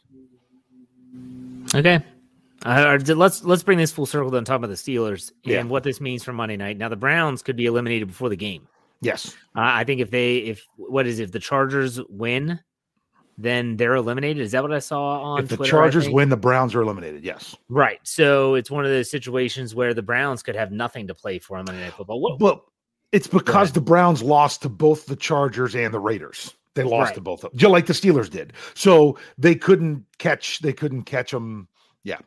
Okay. 1.74 2.02
Uh, 2.66 2.98
let's 3.08 3.44
let's 3.44 3.62
bring 3.62 3.78
this 3.78 3.92
full 3.92 4.08
circle 4.08 4.32
then 4.32 4.44
talk 4.44 4.56
about 4.58 4.68
the 4.68 4.74
Steelers 4.74 5.32
and 5.44 5.54
yeah. 5.54 5.64
what 5.64 5.84
this 5.84 6.02
means 6.02 6.24
for 6.24 6.34
Monday 6.34 6.58
night. 6.58 6.78
Now 6.78 6.90
the 6.90 6.96
Browns 6.96 7.44
could 7.44 7.56
be 7.56 7.68
eliminated 7.68 8.08
before 8.08 8.30
the 8.30 8.36
game. 8.36 8.68
Yes. 9.02 9.36
Uh, 9.56 9.62
I 9.62 9.84
think 9.84 10.02
if 10.02 10.12
they 10.12 10.38
if 10.38 10.66
what 10.78 11.08
is 11.08 11.20
it, 11.20 11.24
if 11.24 11.32
the 11.32 11.40
Chargers 11.40 12.00
win, 12.10 12.60
then 13.38 13.78
they're 13.78 13.96
eliminated. 13.96 14.42
Is 14.42 14.52
that 14.54 14.64
what 14.64 14.72
I 14.72 14.80
saw 14.80 15.22
on? 15.22 15.44
If 15.44 15.50
the 15.50 15.58
Twitter, 15.58 15.72
Chargers 15.72 16.10
win, 16.10 16.30
the 16.30 16.38
Browns 16.38 16.74
are 16.74 16.82
eliminated. 16.82 17.24
Yes, 17.24 17.56
right. 17.70 18.00
So 18.04 18.56
it's 18.56 18.72
one 18.72 18.86
of 18.86 18.92
those 18.92 19.10
situations 19.12 19.76
where 19.76 19.94
the 19.94 20.02
Browns 20.02 20.42
could 20.42 20.56
have 20.56 20.72
nothing 20.72 21.08
to 21.08 21.16
play 21.16 21.40
for 21.40 21.58
on 21.58 21.66
Monday 21.66 21.84
Night 21.84 21.94
Football. 21.94 22.22
What, 22.22 22.40
but 22.40 22.64
it's 23.12 23.28
because 23.28 23.72
the 23.72 23.82
Browns 23.82 24.24
lost 24.24 24.62
to 24.64 24.70
both 24.70 25.06
the 25.06 25.16
Chargers 25.16 25.76
and 25.76 25.94
the 25.94 26.00
Raiders. 26.00 26.54
They 26.74 26.84
lost 26.84 27.10
right. 27.10 27.16
to 27.16 27.22
both 27.22 27.44
of 27.44 27.52
them, 27.52 27.60
just 27.60 27.72
like 27.72 27.86
the 27.86 27.94
Steelers 27.94 28.30
did. 28.30 28.52
So 28.74 29.18
they 29.38 29.56
couldn't 29.56 30.06
catch. 30.18 30.60
They 30.60 30.74
couldn't 30.74 31.04
catch 31.04 31.32
them. 31.32 31.68
Yeah, 32.04 32.20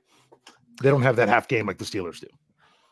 they 0.82 0.90
don't 0.90 1.02
have 1.02 1.16
that 1.16 1.28
half 1.28 1.48
game 1.48 1.66
like 1.66 1.78
the 1.78 1.84
Steelers 1.84 2.20
do. 2.20 2.28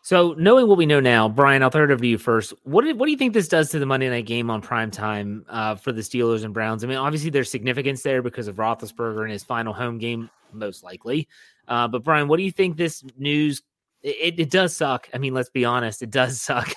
So, 0.07 0.37
knowing 0.39 0.69
what 0.69 0.79
we 0.79 0.87
know 0.87 1.01
now, 1.01 1.29
Bryan, 1.29 1.65
I'll 1.65 1.71
throw 1.71 1.83
it 1.83 1.91
over 1.91 2.01
to 2.01 2.07
you 2.07 2.17
first. 2.17 2.55
What 2.63 2.85
do, 2.85 2.95
what 2.95 3.07
do 3.07 3.11
you 3.11 3.19
think 3.19 3.35
this 3.35 3.49
does 3.49 3.71
to 3.71 3.81
the 3.81 3.87
Monday 3.87 4.09
night 4.09 4.25
game 4.25 4.51
on 4.51 4.63
prime 4.63 4.89
time 4.89 5.45
uh, 5.49 5.75
for 5.75 5.91
the 5.91 6.01
Steelers 6.01 6.45
and 6.45 6.55
Browns? 6.55 6.85
I 6.85 6.87
mean, 6.87 6.97
obviously 6.97 7.29
there's 7.29 7.51
significance 7.51 8.05
there 8.05 8.23
because 8.23 8.47
of 8.47 8.55
Roethlisberger 8.55 9.25
and 9.25 9.33
his 9.33 9.43
final 9.43 9.73
home 9.73 9.99
game, 9.99 10.31
most 10.53 10.85
likely. 10.85 11.27
Uh, 11.67 11.89
but 11.89 12.05
Bryan, 12.05 12.29
what 12.29 12.37
do 12.37 12.45
you 12.45 12.53
think 12.53 12.77
this 12.77 13.03
news? 13.19 13.63
It, 14.01 14.39
it 14.39 14.49
does 14.49 14.77
suck. 14.77 15.09
I 15.13 15.19
mean, 15.19 15.35
let's 15.35 15.51
be 15.51 15.65
honest, 15.65 16.03
it 16.03 16.11
does 16.11 16.41
suck. 16.41 16.73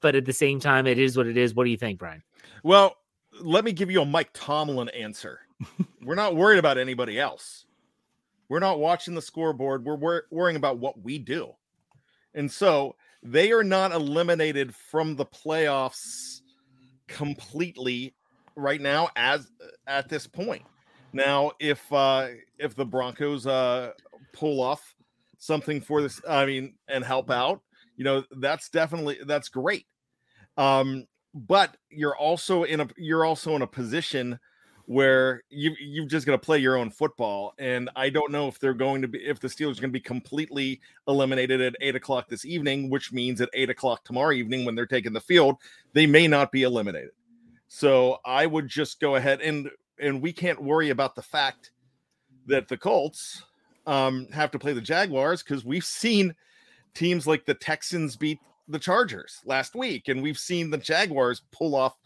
but 0.00 0.14
at 0.14 0.24
the 0.24 0.32
same 0.32 0.58
time, 0.58 0.86
it 0.86 0.98
is 0.98 1.14
what 1.14 1.26
it 1.26 1.36
is. 1.36 1.54
What 1.54 1.64
do 1.64 1.70
you 1.70 1.76
think, 1.76 1.98
Bryan? 1.98 2.22
Well, 2.62 2.96
let 3.42 3.66
me 3.66 3.72
give 3.72 3.90
you 3.90 4.00
a 4.00 4.06
Mike 4.06 4.30
Tomlin 4.32 4.88
answer. 4.88 5.40
We're 6.02 6.14
not 6.14 6.36
worried 6.36 6.58
about 6.58 6.78
anybody 6.78 7.20
else. 7.20 7.66
We're 8.48 8.60
not 8.60 8.78
watching 8.78 9.14
the 9.14 9.20
scoreboard. 9.20 9.84
We're 9.84 9.96
wor- 9.96 10.24
worrying 10.30 10.56
about 10.56 10.78
what 10.78 10.98
we 11.02 11.18
do. 11.18 11.52
And 12.34 12.50
so 12.50 12.96
they 13.22 13.52
are 13.52 13.64
not 13.64 13.92
eliminated 13.92 14.74
from 14.74 15.16
the 15.16 15.26
playoffs 15.26 16.40
completely 17.08 18.14
right 18.56 18.80
now 18.80 19.08
as 19.16 19.50
at 19.86 20.08
this 20.08 20.26
point. 20.26 20.62
Now, 21.12 21.52
if 21.60 21.92
uh 21.92 22.28
if 22.58 22.74
the 22.74 22.86
Broncos 22.86 23.46
uh 23.46 23.92
pull 24.32 24.60
off 24.60 24.94
something 25.38 25.80
for 25.80 26.02
this, 26.02 26.20
I 26.28 26.46
mean, 26.46 26.74
and 26.88 27.04
help 27.04 27.30
out, 27.30 27.60
you 27.96 28.04
know, 28.04 28.24
that's 28.38 28.68
definitely 28.70 29.18
that's 29.26 29.48
great. 29.48 29.86
Um, 30.56 31.06
but 31.34 31.76
you're 31.90 32.16
also 32.16 32.64
in 32.64 32.80
a 32.80 32.88
you're 32.96 33.24
also 33.24 33.56
in 33.56 33.62
a 33.62 33.66
position 33.66 34.38
where 34.86 35.42
you 35.48 35.74
you've 35.80 36.08
just 36.08 36.26
going 36.26 36.38
to 36.38 36.44
play 36.44 36.58
your 36.58 36.76
own 36.76 36.90
football. 36.90 37.54
And 37.58 37.88
I 37.96 38.10
don't 38.10 38.32
know 38.32 38.48
if 38.48 38.58
they're 38.58 38.74
going 38.74 39.02
to 39.02 39.08
be 39.08 39.18
if 39.18 39.40
the 39.40 39.48
Steelers 39.48 39.78
are 39.78 39.82
going 39.82 39.90
to 39.90 39.98
be 39.98 40.00
completely 40.00 40.80
eliminated 41.08 41.60
at 41.60 41.76
eight 41.80 41.96
o'clock 41.96 42.28
this 42.28 42.44
evening, 42.44 42.90
which 42.90 43.12
means 43.12 43.40
at 43.40 43.50
eight 43.54 43.70
o'clock 43.70 44.04
tomorrow 44.04 44.32
evening 44.32 44.64
when 44.64 44.74
they're 44.74 44.86
taking 44.86 45.12
the 45.12 45.20
field, 45.20 45.56
they 45.92 46.06
may 46.06 46.26
not 46.26 46.52
be 46.52 46.62
eliminated. 46.62 47.10
So 47.68 48.18
I 48.24 48.46
would 48.46 48.68
just 48.68 49.00
go 49.00 49.16
ahead 49.16 49.40
and 49.40 49.70
and 49.98 50.20
we 50.20 50.32
can't 50.32 50.62
worry 50.62 50.90
about 50.90 51.14
the 51.14 51.22
fact 51.22 51.70
that 52.46 52.68
the 52.68 52.76
Colts 52.76 53.44
um, 53.86 54.26
have 54.32 54.50
to 54.50 54.58
play 54.58 54.72
the 54.72 54.80
Jaguars 54.80 55.42
because 55.42 55.64
we've 55.64 55.84
seen 55.84 56.34
teams 56.94 57.26
like 57.26 57.44
the 57.44 57.54
Texans 57.54 58.16
beat 58.16 58.38
the 58.68 58.78
Chargers 58.78 59.40
last 59.44 59.74
week, 59.74 60.08
and 60.08 60.22
we've 60.22 60.38
seen 60.38 60.70
the 60.70 60.78
Jaguars 60.78 61.42
pull 61.52 61.74
off 61.74 61.96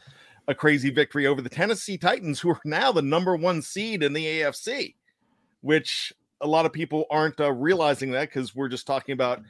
a 0.49 0.55
crazy 0.55 0.91
victory 0.91 1.26
over 1.26 1.43
the 1.43 1.49
Tennessee 1.49 1.99
Titans, 1.99 2.41
who 2.41 2.50
are 2.50 2.61
now 2.65 2.93
the 2.93 3.03
number 3.03 3.37
one 3.37 3.62
seed 3.62 4.03
in 4.03 4.12
the 4.12 4.25
AFC, 4.25 4.95
which 5.61 6.12
a 6.41 6.47
lot 6.47 6.67
of 6.67 6.73
people 6.73 7.07
aren't 7.11 7.41
uh, 7.41 7.53
realizing 7.53 8.11
that 8.12 8.29
because 8.29 8.55
we're 8.55 8.69
just 8.69 8.87
talking 8.87 9.12
about 9.12 9.43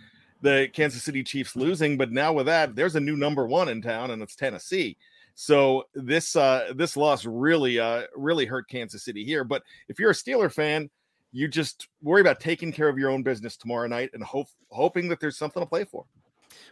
the 0.43 0.69
Kansas 0.73 1.03
City 1.03 1.23
Chiefs 1.23 1.57
losing. 1.57 1.97
But 1.97 2.13
now 2.13 2.33
with 2.33 2.47
that, 2.47 2.77
there's 2.77 2.97
a 2.97 3.01
new 3.01 3.17
number 3.17 3.47
one 3.47 3.69
in 3.69 3.83
town, 3.83 4.11
and 4.11 4.23
it's 4.23 4.37
Tennessee. 4.37 4.97
So 5.35 5.85
this 5.95 6.35
uh, 6.35 6.73
this 6.75 6.97
loss 6.97 7.27
really 7.27 7.79
uh, 7.79 8.05
really 8.15 8.47
hurt 8.47 8.69
Kansas 8.69 9.05
City 9.05 9.25
here. 9.25 9.45
But 9.45 9.63
if 9.89 9.99
you're 9.99 10.11
a 10.11 10.15
Steeler 10.15 10.51
fan, 10.51 10.89
you 11.33 11.47
just 11.47 11.89
worry 12.03 12.23
about 12.23 12.41
taking 12.41 12.73
care 12.73 12.89
of 12.89 12.99
your 12.99 13.11
own 13.11 13.23
business 13.23 13.57
tomorrow 13.57 13.87
night 13.87 14.11
and 14.15 14.23
hope 14.23 14.49
hoping 14.71 15.09
that 15.09 15.21
there's 15.21 15.37
something 15.37 15.63
to 15.63 15.67
play 15.67 15.85
for. 15.85 16.07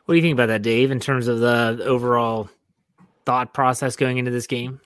What 0.06 0.14
do 0.14 0.16
you 0.16 0.22
think 0.22 0.32
about 0.32 0.46
that, 0.46 0.62
Dave? 0.62 0.90
In 0.90 1.00
terms 1.00 1.28
of 1.28 1.40
the 1.40 1.84
overall 1.84 2.48
thought 3.26 3.54
process 3.54 3.96
going 3.96 4.18
into 4.18 4.30
this 4.30 4.46
game? 4.46 4.80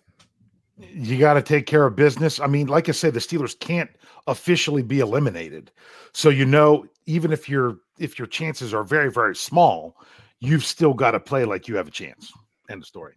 You 0.78 1.18
got 1.18 1.34
to 1.34 1.42
take 1.42 1.66
care 1.66 1.84
of 1.84 1.96
business. 1.96 2.38
I 2.38 2.46
mean, 2.46 2.68
like 2.68 2.88
I 2.88 2.92
said, 2.92 3.14
the 3.14 3.20
Steelers 3.20 3.58
can't 3.58 3.90
officially 4.28 4.82
be 4.82 5.00
eliminated. 5.00 5.72
So 6.12 6.28
you 6.28 6.44
know, 6.44 6.86
even 7.06 7.32
if 7.32 7.48
your 7.48 7.78
if 7.98 8.18
your 8.18 8.28
chances 8.28 8.72
are 8.72 8.84
very 8.84 9.10
very 9.10 9.34
small, 9.34 9.96
you've 10.40 10.64
still 10.64 10.94
got 10.94 11.12
to 11.12 11.20
play 11.20 11.44
like 11.44 11.66
you 11.66 11.76
have 11.76 11.88
a 11.88 11.92
chance. 11.92 12.32
End 12.70 12.82
of 12.82 12.86
story. 12.86 13.14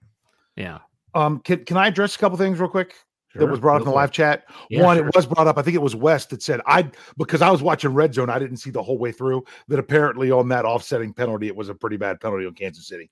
Yeah. 0.55 0.79
Um, 1.13 1.39
can 1.39 1.63
can 1.65 1.77
I 1.77 1.87
address 1.87 2.15
a 2.15 2.19
couple 2.19 2.37
things 2.37 2.59
real 2.59 2.69
quick? 2.69 2.95
Sure, 3.33 3.39
that 3.41 3.51
was 3.51 3.59
brought 3.59 3.75
up 3.75 3.81
in 3.83 3.87
the 3.87 3.93
live 3.93 4.11
chat. 4.11 4.45
Yeah, 4.69 4.83
One, 4.83 4.97
sure. 4.97 5.07
it 5.07 5.15
was 5.15 5.25
brought 5.25 5.47
up. 5.47 5.57
I 5.57 5.61
think 5.61 5.75
it 5.75 5.81
was 5.81 5.95
West 5.95 6.31
that 6.31 6.43
said 6.43 6.59
I 6.65 6.89
because 7.17 7.41
I 7.41 7.49
was 7.49 7.61
watching 7.61 7.93
Red 7.93 8.13
Zone, 8.13 8.29
I 8.29 8.39
didn't 8.39 8.57
see 8.57 8.71
the 8.71 8.83
whole 8.83 8.97
way 8.97 9.11
through. 9.11 9.43
That 9.69 9.79
apparently 9.79 10.31
on 10.31 10.49
that 10.49 10.65
offsetting 10.65 11.13
penalty, 11.13 11.47
it 11.47 11.55
was 11.55 11.69
a 11.69 11.75
pretty 11.75 11.97
bad 11.97 12.19
penalty 12.19 12.45
on 12.45 12.53
Kansas 12.53 12.87
City. 12.87 13.09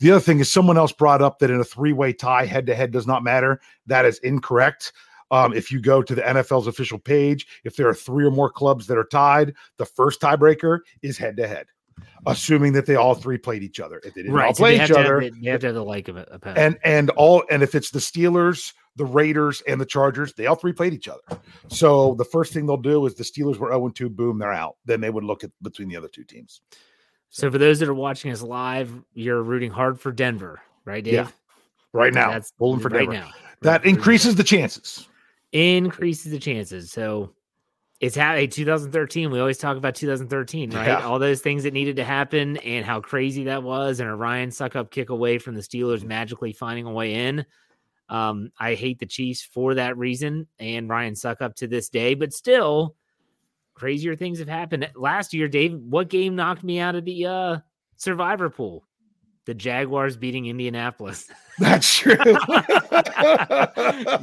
The 0.00 0.10
other 0.10 0.20
thing 0.20 0.40
is 0.40 0.50
someone 0.50 0.76
else 0.76 0.92
brought 0.92 1.22
up 1.22 1.38
that 1.38 1.50
in 1.50 1.60
a 1.60 1.64
three 1.64 1.92
way 1.92 2.12
tie, 2.12 2.46
head 2.46 2.66
to 2.66 2.74
head 2.74 2.90
does 2.90 3.06
not 3.06 3.22
matter. 3.22 3.60
That 3.86 4.04
is 4.04 4.18
incorrect. 4.18 4.92
Um, 5.30 5.52
if 5.52 5.70
you 5.70 5.80
go 5.80 6.02
to 6.02 6.14
the 6.14 6.22
NFL's 6.22 6.66
official 6.66 6.98
page, 6.98 7.46
if 7.62 7.76
there 7.76 7.88
are 7.88 7.94
three 7.94 8.24
or 8.24 8.32
more 8.32 8.50
clubs 8.50 8.88
that 8.88 8.98
are 8.98 9.04
tied, 9.04 9.54
the 9.76 9.86
first 9.86 10.20
tiebreaker 10.20 10.80
is 11.02 11.16
head 11.16 11.36
to 11.36 11.46
head 11.46 11.66
assuming 12.26 12.72
that 12.74 12.86
they 12.86 12.96
all 12.96 13.14
three 13.14 13.38
played 13.38 13.62
each 13.62 13.80
other. 13.80 14.00
If 14.04 14.14
they 14.14 14.22
didn't 14.22 14.34
right, 14.34 14.48
all 14.48 14.54
play 14.54 14.78
so 14.78 14.84
each 14.84 14.90
other, 14.90 15.20
have, 15.20 15.40
they 15.40 15.50
have 15.50 15.60
to 15.60 15.66
have 15.68 15.74
the 15.74 15.84
like 15.84 16.08
of 16.08 16.16
it. 16.16 16.28
And 16.44 16.78
and 16.84 17.10
all 17.10 17.44
and 17.50 17.62
if 17.62 17.74
it's 17.74 17.90
the 17.90 17.98
Steelers, 17.98 18.72
the 18.96 19.04
Raiders, 19.04 19.62
and 19.66 19.80
the 19.80 19.86
Chargers, 19.86 20.34
they 20.34 20.46
all 20.46 20.56
three 20.56 20.72
played 20.72 20.92
each 20.92 21.08
other. 21.08 21.22
So 21.68 22.14
the 22.14 22.24
first 22.24 22.52
thing 22.52 22.66
they'll 22.66 22.76
do 22.76 23.06
is 23.06 23.14
the 23.14 23.24
Steelers 23.24 23.56
were 23.56 23.68
0 23.68 23.88
2, 23.90 24.08
boom, 24.10 24.38
they're 24.38 24.52
out. 24.52 24.76
Then 24.84 25.00
they 25.00 25.10
would 25.10 25.24
look 25.24 25.44
at 25.44 25.50
between 25.62 25.88
the 25.88 25.96
other 25.96 26.08
two 26.08 26.24
teams. 26.24 26.60
So 27.30 27.50
for 27.50 27.58
those 27.58 27.78
that 27.78 27.88
are 27.88 27.94
watching 27.94 28.32
us 28.32 28.42
live, 28.42 28.92
you're 29.14 29.42
rooting 29.42 29.70
hard 29.70 30.00
for 30.00 30.10
Denver, 30.10 30.60
right, 30.84 31.02
Dave? 31.02 31.14
Yeah. 31.14 31.28
Right 31.92 32.12
now. 32.12 32.30
That's 32.30 32.50
pulling 32.52 32.80
for 32.80 32.88
right 32.88 33.08
Denver. 33.08 33.12
Now. 33.12 33.30
That 33.62 33.84
increases 33.84 34.34
the 34.34 34.44
chances. 34.44 35.08
Increases 35.52 36.32
the 36.32 36.38
chances. 36.38 36.90
So 36.90 37.32
it's 38.00 38.16
how 38.16 38.34
2013 38.34 39.30
we 39.30 39.38
always 39.38 39.58
talk 39.58 39.76
about 39.76 39.94
2013 39.94 40.70
right? 40.70 40.86
Yeah. 40.86 41.06
all 41.06 41.18
those 41.18 41.42
things 41.42 41.62
that 41.62 41.74
needed 41.74 41.96
to 41.96 42.04
happen 42.04 42.56
and 42.58 42.84
how 42.84 43.00
crazy 43.00 43.44
that 43.44 43.62
was 43.62 44.00
and 44.00 44.08
a 44.08 44.14
ryan 44.14 44.50
up 44.74 44.90
kick 44.90 45.10
away 45.10 45.38
from 45.38 45.54
the 45.54 45.60
steelers 45.60 46.02
magically 46.02 46.52
finding 46.52 46.86
a 46.86 46.92
way 46.92 47.14
in. 47.14 47.44
Um, 48.08 48.50
i 48.58 48.74
hate 48.74 48.98
the 48.98 49.06
chiefs 49.06 49.42
for 49.42 49.74
that 49.74 49.96
reason 49.96 50.48
and 50.58 50.88
Ryan 50.88 51.14
Succop 51.14 51.54
to 51.56 51.68
this 51.68 51.90
day 51.90 52.14
but 52.14 52.32
still 52.32 52.96
crazier 53.74 54.16
things 54.16 54.40
have 54.40 54.48
happened. 54.48 54.90
Last 54.96 55.32
year 55.32 55.46
dave 55.46 55.74
what 55.74 56.08
game 56.08 56.34
knocked 56.34 56.64
me 56.64 56.80
out 56.80 56.96
of 56.96 57.04
the 57.04 57.26
uh, 57.26 57.58
survivor 57.96 58.50
pool 58.50 58.84
the 59.46 59.54
Jaguars 59.54 60.16
beating 60.16 60.46
Indianapolis. 60.46 61.30
That's 61.58 61.96
true. 61.96 62.16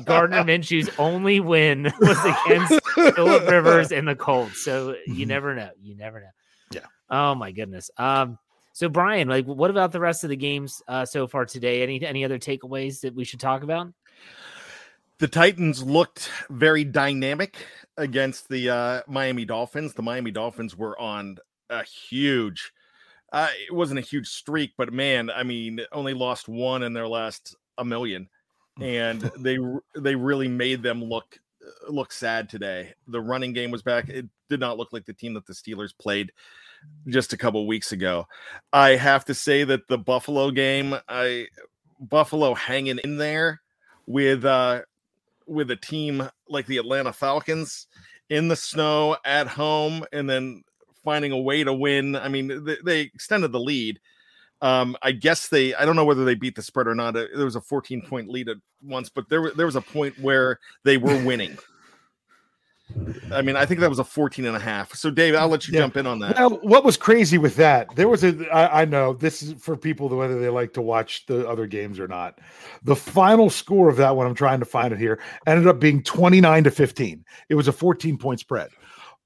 Gardner 0.03 0.43
Minshew's 0.43 0.89
only 0.97 1.39
win 1.39 1.91
was 2.00 2.17
against 2.25 2.79
Philip 3.15 3.50
Rivers 3.50 3.91
and 3.91 4.07
the 4.07 4.15
Colts. 4.15 4.63
So 4.63 4.95
you 5.05 5.13
mm-hmm. 5.13 5.27
never 5.27 5.53
know. 5.55 5.69
You 5.81 5.95
never 5.95 6.19
know. 6.19 6.29
Yeah. 6.71 6.86
Oh 7.09 7.36
my 7.36 7.51
goodness. 7.51 7.91
Um. 7.97 8.39
So 8.74 8.89
Bryan, 8.89 9.27
like, 9.27 9.45
what 9.45 9.71
about 9.71 9.91
the 9.91 10.00
rest 10.00 10.24
of 10.24 10.29
the 10.29 10.36
games 10.36 10.83
uh, 10.88 11.03
so 11.03 11.25
far 11.27 11.45
today? 11.45 11.81
Any 11.81 12.03
any 12.05 12.24
other 12.24 12.38
takeaways 12.38 13.01
that 13.01 13.15
we 13.15 13.24
should 13.24 13.39
talk 13.39 13.63
about? 13.63 13.88
The 15.19 15.27
Titans 15.27 15.83
looked 15.83 16.29
very 16.51 16.83
dynamic 16.83 17.57
against 17.97 18.50
the 18.50 18.69
uh, 18.69 19.01
Miami 19.07 19.45
Dolphins. 19.45 19.95
The 19.95 20.03
Miami 20.03 20.29
Dolphins 20.29 20.77
were 20.77 21.00
on 21.00 21.38
a 21.71 21.83
huge 21.83 22.71
uh, 23.31 23.50
it 23.67 23.74
wasn't 23.74 24.00
a 24.00 24.03
huge 24.03 24.27
streak, 24.27 24.74
but 24.77 24.93
man, 24.93 25.29
I 25.29 25.43
mean, 25.43 25.81
only 25.91 26.13
lost 26.13 26.48
one 26.48 26.84
in 26.84 26.93
their 26.93 27.07
last 27.07 27.55
a 27.77 27.86
million, 27.86 28.29
and 28.81 29.22
they 29.39 29.57
they 29.96 30.15
really 30.15 30.48
made 30.48 30.81
them 30.81 31.03
look 31.03 31.38
uh, 31.62 31.91
look 31.91 32.12
sad 32.12 32.50
today. 32.50 32.93
The 33.07 33.22
running 33.22 33.53
game 33.53 33.72
was 33.72 33.81
back. 33.81 34.10
It 34.10 34.27
did 34.50 34.60
not 34.60 34.77
look 34.77 34.93
like 34.93 35.05
the 35.05 35.13
team 35.13 35.34
that 35.34 35.46
the 35.46 35.53
Steelers 35.53 35.98
played 35.98 36.31
just 37.07 37.34
a 37.34 37.38
couple 37.38 37.65
weeks 37.67 37.91
ago. 37.91 38.27
I 38.72 38.91
have 38.91 39.25
to 39.25 39.34
say 39.34 39.63
that 39.65 39.88
the 39.88 39.98
Buffalo 39.98 40.51
game, 40.51 40.96
I 41.10 41.48
Buffalo 42.00 42.53
hanging 42.53 43.00
in 43.03 43.17
there 43.17 43.62
with 44.05 44.46
uh 44.46 44.81
with 45.46 45.72
a 45.72 45.75
team 45.75 46.29
like 46.48 46.65
the 46.67 46.77
Atlanta 46.77 47.12
Falcons 47.12 47.88
in 48.29 48.48
the 48.48 48.55
snow 48.55 49.17
at 49.25 49.48
home 49.48 50.03
and 50.12 50.29
then 50.29 50.63
finding 51.07 51.31
a 51.31 51.37
way 51.37 51.63
to 51.63 51.73
win. 51.73 52.17
I 52.17 52.27
mean, 52.27 52.65
they, 52.65 52.75
they 52.83 52.99
extended 52.99 53.53
the 53.53 53.61
lead. 53.61 54.01
Um, 54.61 54.97
I 55.01 55.13
guess 55.13 55.47
they, 55.47 55.73
I 55.73 55.85
don't 55.85 55.95
know 55.95 56.03
whether 56.03 56.25
they 56.25 56.35
beat 56.35 56.57
the 56.57 56.61
spread 56.61 56.85
or 56.85 56.95
not. 56.95 57.13
There 57.13 57.45
was 57.45 57.55
a 57.55 57.61
14 57.61 58.01
point 58.01 58.27
lead 58.27 58.49
at 58.49 58.57
once, 58.83 59.07
but 59.07 59.29
there, 59.29 59.51
there 59.51 59.67
was 59.67 59.77
a 59.77 59.81
point 59.81 60.19
where 60.19 60.59
they 60.83 60.97
were 60.97 61.17
winning. 61.23 61.57
I 63.31 63.41
mean, 63.41 63.55
I 63.55 63.65
think 63.65 63.79
that 63.79 63.89
was 63.89 63.99
a 63.99 64.03
14 64.03 64.45
and 64.45 64.57
a 64.57 64.59
half. 64.59 64.93
So, 64.95 65.09
Dave, 65.09 65.33
I'll 65.33 65.47
let 65.47 65.65
you 65.65 65.73
yeah. 65.73 65.81
jump 65.81 65.95
in 65.95 66.07
on 66.07 66.19
that. 66.19 66.35
Well, 66.35 66.59
what 66.61 66.83
was 66.83 66.97
crazy 66.97 67.37
with 67.37 67.55
that? 67.55 67.87
There 67.95 68.09
was 68.09 68.25
a, 68.25 68.45
I, 68.53 68.81
I 68.81 68.85
know 68.85 69.13
this 69.13 69.41
is 69.41 69.53
for 69.61 69.77
people 69.77 70.09
whether 70.09 70.37
they 70.41 70.49
like 70.49 70.73
to 70.73 70.81
watch 70.81 71.25
the 71.27 71.47
other 71.47 71.67
games 71.67 72.01
or 72.01 72.09
not. 72.09 72.39
The 72.83 72.95
final 72.97 73.49
score 73.49 73.87
of 73.87 73.95
that 73.95 74.17
one, 74.17 74.27
I'm 74.27 74.35
trying 74.35 74.59
to 74.59 74.65
find 74.65 74.91
it 74.91 74.99
here, 74.99 75.21
ended 75.45 75.67
up 75.67 75.79
being 75.79 76.03
29 76.03 76.65
to 76.65 76.71
15. 76.71 77.23
It 77.47 77.55
was 77.55 77.69
a 77.69 77.73
14 77.73 78.17
point 78.17 78.41
spread 78.41 78.71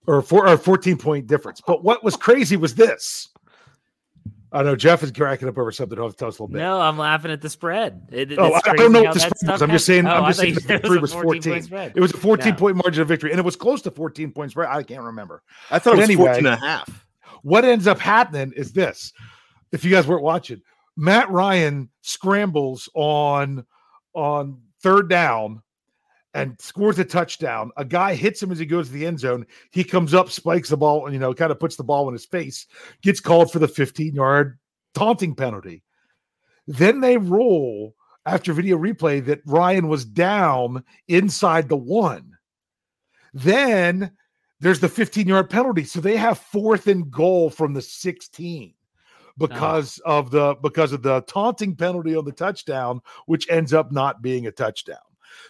or 0.08 0.22
four 0.22 0.48
or 0.48 0.58
14 0.58 0.98
point 0.98 1.28
difference. 1.28 1.62
But 1.66 1.84
what 1.84 2.04
was 2.04 2.16
crazy 2.16 2.58
was 2.58 2.76
this. 2.76 3.30
I 4.54 4.64
know 4.64 4.76
Jeff 4.76 5.02
is 5.02 5.12
cracking 5.12 5.48
up 5.48 5.58
over 5.58 5.72
something. 5.72 5.98
I'll 5.98 6.12
tell 6.12 6.28
us 6.28 6.40
a 6.40 6.44
little 6.44 6.54
bit. 6.54 6.60
No, 6.60 6.82
I'm 6.82 6.98
laughing 6.98 7.32
at 7.32 7.42
the 7.42 7.50
spread. 7.50 8.10
It, 8.12 8.38
oh, 8.38 8.60
I 8.66 8.76
don't 8.76 8.92
know 8.92 9.04
what 9.04 9.14
the 9.14 9.22
spread 9.22 9.50
was. 9.50 9.62
I'm 9.62 9.70
just 9.70 9.86
saying. 9.86 10.06
Oh, 10.06 10.12
I'm 10.12 10.30
just 10.30 10.42
saying 10.42 10.56
the 10.56 10.62
victory 10.62 10.98
was 10.98 11.14
14. 11.14 11.68
It 11.96 12.00
was 12.02 12.14
a 12.14 12.18
14 12.18 12.50
no. 12.50 12.56
point 12.58 12.76
margin 12.76 13.02
of 13.02 13.08
victory, 13.08 13.32
and 13.32 13.40
it 13.40 13.46
was 13.46 13.56
close 13.56 13.82
to 13.84 13.92
14 13.92 14.32
points. 14.34 14.52
Spread. 14.54 14.68
I 14.68 14.84
can't 14.84 15.04
remember. 15.04 15.42
I 15.70 15.80
thought 15.80 15.92
but 15.92 16.00
it 16.00 16.02
was 16.02 16.10
anyway, 16.10 16.26
14 16.34 16.46
and 16.48 16.54
a 16.54 16.58
half. 16.58 17.08
What 17.44 17.64
ends 17.64 17.88
up 17.88 18.00
happening 18.00 18.52
is 18.58 18.74
this: 18.74 19.14
if 19.72 19.86
you 19.86 19.92
guys 19.92 20.06
weren't 20.06 20.24
watching, 20.24 20.62
Matt 20.98 21.30
Ryan 21.30 21.90
scrambles 22.02 22.90
on 22.94 23.66
on 24.14 24.60
third 24.82 25.10
down 25.10 25.62
and 26.34 26.60
scores 26.60 27.00
a 27.00 27.06
touchdown. 27.06 27.72
A 27.78 27.86
guy 27.86 28.16
hits 28.16 28.42
him 28.42 28.52
as 28.52 28.60
he 28.60 28.66
goes 28.66 28.88
to 28.88 28.94
the 28.94 29.06
end 29.06 29.20
zone. 29.20 29.46
He 29.72 29.84
comes 29.84 30.14
up, 30.14 30.30
spikes 30.30 30.70
the 30.70 30.78
ball, 30.78 31.06
and 31.06 31.14
you 31.14 31.20
know, 31.20 31.34
kind 31.34 31.52
of 31.52 31.60
puts 31.60 31.76
the 31.76 31.84
ball 31.84 32.08
in 32.08 32.14
his 32.14 32.26
face, 32.26 32.68
gets 33.02 33.20
called 33.20 33.52
for 33.52 33.60
the 33.60 33.68
15 33.68 34.16
yard 34.16 34.58
taunting 34.94 35.36
penalty. 35.36 35.84
Then 36.68 37.02
they 37.02 37.18
roll 37.18 37.96
after 38.26 38.54
video 38.54 38.78
replay 38.78 39.24
that 39.26 39.42
Ryan 39.46 39.88
was 39.88 40.06
down 40.06 40.84
inside 41.08 41.70
the 41.70 41.78
one. 41.78 42.38
Then 43.34 44.12
there's 44.60 44.80
the 44.80 44.90
15 44.90 45.28
yard 45.28 45.50
penalty. 45.50 45.84
So 45.84 46.00
they 46.00 46.18
have 46.18 46.38
fourth 46.38 46.88
and 46.88 47.10
goal 47.10 47.50
from 47.50 47.74
the 47.74 47.82
16 47.82 48.74
because 49.38 50.00
oh. 50.06 50.20
of 50.20 50.32
the 50.32 50.56
because 50.62 50.94
of 50.94 51.02
the 51.02 51.22
taunting 51.22 51.76
penalty 51.76 52.16
on 52.16 52.26
the 52.26 52.32
touchdown, 52.32 53.02
which 53.26 53.50
ends 53.50 53.74
up 53.74 53.92
not 53.92 54.22
being 54.22 54.48
a 54.48 54.52
touchdown. 54.52 54.98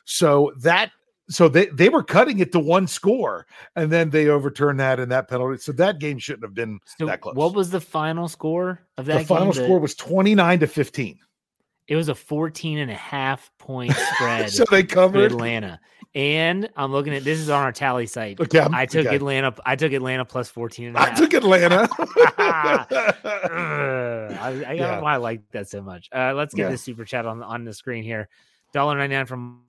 So 0.05 0.51
that 0.61 0.91
so 1.29 1.47
they, 1.47 1.67
they 1.67 1.87
were 1.87 2.03
cutting 2.03 2.39
it 2.39 2.51
to 2.51 2.59
one 2.59 2.87
score 2.87 3.45
and 3.77 3.89
then 3.89 4.09
they 4.09 4.27
overturned 4.27 4.79
that 4.81 4.99
and 4.99 5.09
that 5.13 5.29
penalty. 5.29 5.59
So 5.59 5.71
that 5.73 5.99
game 5.99 6.17
shouldn't 6.19 6.43
have 6.43 6.53
been 6.53 6.79
so 6.97 7.05
that 7.05 7.21
close. 7.21 7.35
What 7.35 7.53
was 7.53 7.69
the 7.69 7.79
final 7.79 8.27
score 8.27 8.81
of 8.97 9.05
that 9.05 9.19
the 9.19 9.25
final 9.25 9.53
score 9.53 9.79
was 9.79 9.95
29 9.95 10.59
to 10.59 10.67
15. 10.67 11.19
It 11.87 11.95
was 11.95 12.09
a 12.09 12.15
14 12.15 12.77
and 12.79 12.91
a 12.91 12.95
half 12.95 13.49
point 13.59 13.93
spread. 14.15 14.49
so 14.49 14.65
they 14.71 14.83
covered 14.83 15.31
Atlanta. 15.31 15.79
And 16.15 16.69
I'm 16.75 16.91
looking 16.91 17.13
at 17.13 17.23
this 17.23 17.39
is 17.39 17.49
on 17.49 17.61
our 17.63 17.71
tally 17.71 18.07
site. 18.07 18.39
Okay, 18.41 18.59
I'm, 18.59 18.73
I 18.75 18.85
took 18.85 19.05
okay. 19.05 19.15
Atlanta. 19.15 19.53
I 19.65 19.75
took 19.77 19.93
Atlanta 19.93 20.25
plus 20.25 20.49
14 20.49 20.87
and 20.87 20.97
a 20.97 20.99
I 20.99 21.05
half. 21.09 21.17
took 21.17 21.33
Atlanta. 21.33 21.87
I, 22.37 22.85
I 24.41 24.51
don't 24.63 24.77
Yeah. 24.77 24.95
know 24.95 25.01
why 25.01 25.13
I 25.13 25.17
like 25.17 25.49
that 25.51 25.69
so 25.69 25.81
much. 25.81 26.09
Uh, 26.13 26.33
let's 26.33 26.53
get 26.53 26.63
Yeah. 26.63 26.69
the 26.71 26.77
super 26.77 27.05
chat 27.05 27.25
on 27.25 27.41
on 27.43 27.63
the 27.63 27.73
screen 27.73 28.03
here. 28.03 28.27
Dollar 28.73 28.97
ninety 28.97 29.15
nine 29.15 29.25
from 29.25 29.61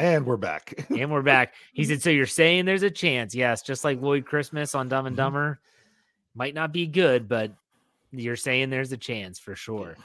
and 0.00 0.24
we're 0.26 0.36
back. 0.38 0.86
and 0.90 1.10
we're 1.12 1.22
back. 1.22 1.54
He 1.74 1.84
said, 1.84 2.02
"So 2.02 2.10
you're 2.10 2.26
saying 2.26 2.64
there's 2.64 2.82
a 2.82 2.90
chance? 2.90 3.34
Yes, 3.34 3.62
just 3.62 3.84
like 3.84 4.00
Lloyd 4.00 4.24
Christmas 4.24 4.74
on 4.74 4.88
Dumb 4.88 5.06
and 5.06 5.14
Mhm. 5.14 5.18
Dumber, 5.18 5.60
might 6.34 6.54
not 6.54 6.72
be 6.72 6.86
good, 6.86 7.28
but 7.28 7.52
you're 8.10 8.36
saying 8.36 8.70
there's 8.70 8.92
a 8.92 8.96
chance 8.96 9.38
for 9.38 9.54
sure." 9.54 9.96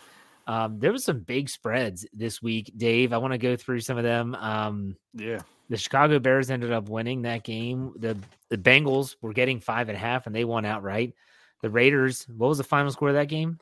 Um, 0.48 0.80
there 0.80 0.92
was 0.92 1.04
some 1.04 1.22
big 1.22 1.50
spreads 1.50 2.06
this 2.14 2.42
week, 2.42 2.72
Dave. 2.78 3.14
I 3.14 3.18
want 3.18 3.32
to 3.34 3.40
go 3.40 3.56
through 3.56 3.80
some 3.80 3.98
of 3.98 4.04
them. 4.04 4.36
Um, 4.36 4.96
Yeah. 5.16 5.40
the 5.70 5.78
Chicago 5.78 6.20
Bears 6.20 6.52
ended 6.52 6.72
up 6.72 6.88
winning 6.90 7.24
that 7.24 7.44
game. 7.44 7.94
The 7.96 8.18
the 8.50 8.58
Bengals 8.58 9.16
were 9.22 9.34
getting 9.34 9.60
five 9.60 9.90
and 9.90 9.96
a 9.96 10.00
half, 10.00 10.28
and 10.28 10.36
they 10.36 10.46
won 10.46 10.66
outright. 10.66 11.14
The 11.62 11.70
Raiders, 11.70 12.28
what 12.28 12.50
was 12.50 12.58
the 12.60 12.64
final 12.64 12.92
score 12.92 13.10
of 13.10 13.16
that 13.16 13.28
game? 13.30 13.60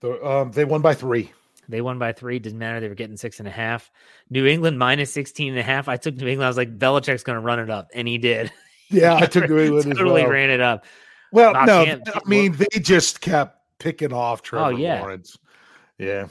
The, 0.00 0.22
um, 0.26 0.50
they 0.52 0.64
won 0.66 0.82
by 0.82 0.92
three. 0.94 1.32
They 1.68 1.80
won 1.82 1.98
by 1.98 2.12
three. 2.12 2.38
Didn't 2.38 2.58
matter. 2.58 2.80
They 2.80 2.88
were 2.88 2.94
getting 2.94 3.16
six 3.16 3.38
and 3.40 3.48
a 3.48 3.50
half. 3.50 3.90
New 4.30 4.46
England 4.46 4.78
minus 4.78 5.12
16 5.12 5.50
and 5.50 5.58
a 5.58 5.62
half. 5.62 5.86
I 5.88 5.96
took 5.96 6.16
New 6.16 6.26
England. 6.26 6.46
I 6.46 6.48
was 6.48 6.56
like, 6.56 6.78
Belichick's 6.78 7.22
going 7.22 7.36
to 7.36 7.40
run 7.40 7.58
it 7.60 7.68
up. 7.70 7.90
And 7.94 8.08
he 8.08 8.18
did. 8.18 8.50
Yeah, 8.90 9.16
I 9.16 9.26
took 9.26 9.46
New 9.50 9.58
England 9.58 9.92
as 9.92 9.98
totally 9.98 10.22
well. 10.22 10.30
ran 10.30 10.48
it 10.48 10.62
up. 10.62 10.86
Well, 11.30 11.52
no, 11.66 11.84
Cam- 11.84 12.02
I 12.06 12.26
mean 12.26 12.52
they 12.52 12.80
just 12.80 13.20
kept 13.20 13.58
picking 13.78 14.14
off 14.14 14.40
oh, 14.40 14.42
Trevor 14.42 14.64
Oh, 14.64 14.68
yeah. 14.70 15.02
Lawrence. 15.02 15.36
Yeah. 15.98 16.28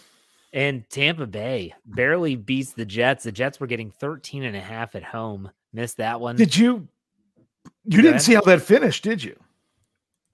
And 0.53 0.89
Tampa 0.89 1.27
Bay 1.27 1.75
barely 1.86 2.36
beats 2.36 2.72
the 2.74 2.84
Jets. 2.84 3.25
The 3.25 3.32
Jets 3.32 3.60
were 3.60 3.67
getting 3.67 3.91
13 3.91 4.44
and 4.44 4.56
a 4.56 4.60
half 4.60 4.96
at 4.96 5.03
home. 5.03 5.51
Missed 5.72 5.98
that 5.98 6.20
one. 6.20 6.36
Did 6.36 6.58
you? 6.58 6.88
You 7.86 7.91
Go 7.91 7.98
didn't 7.98 8.08
ahead. 8.08 8.22
see 8.24 8.34
how 8.34 8.41
that 8.41 8.63
finished, 8.63 9.03
did 9.03 9.24
you? 9.24 9.38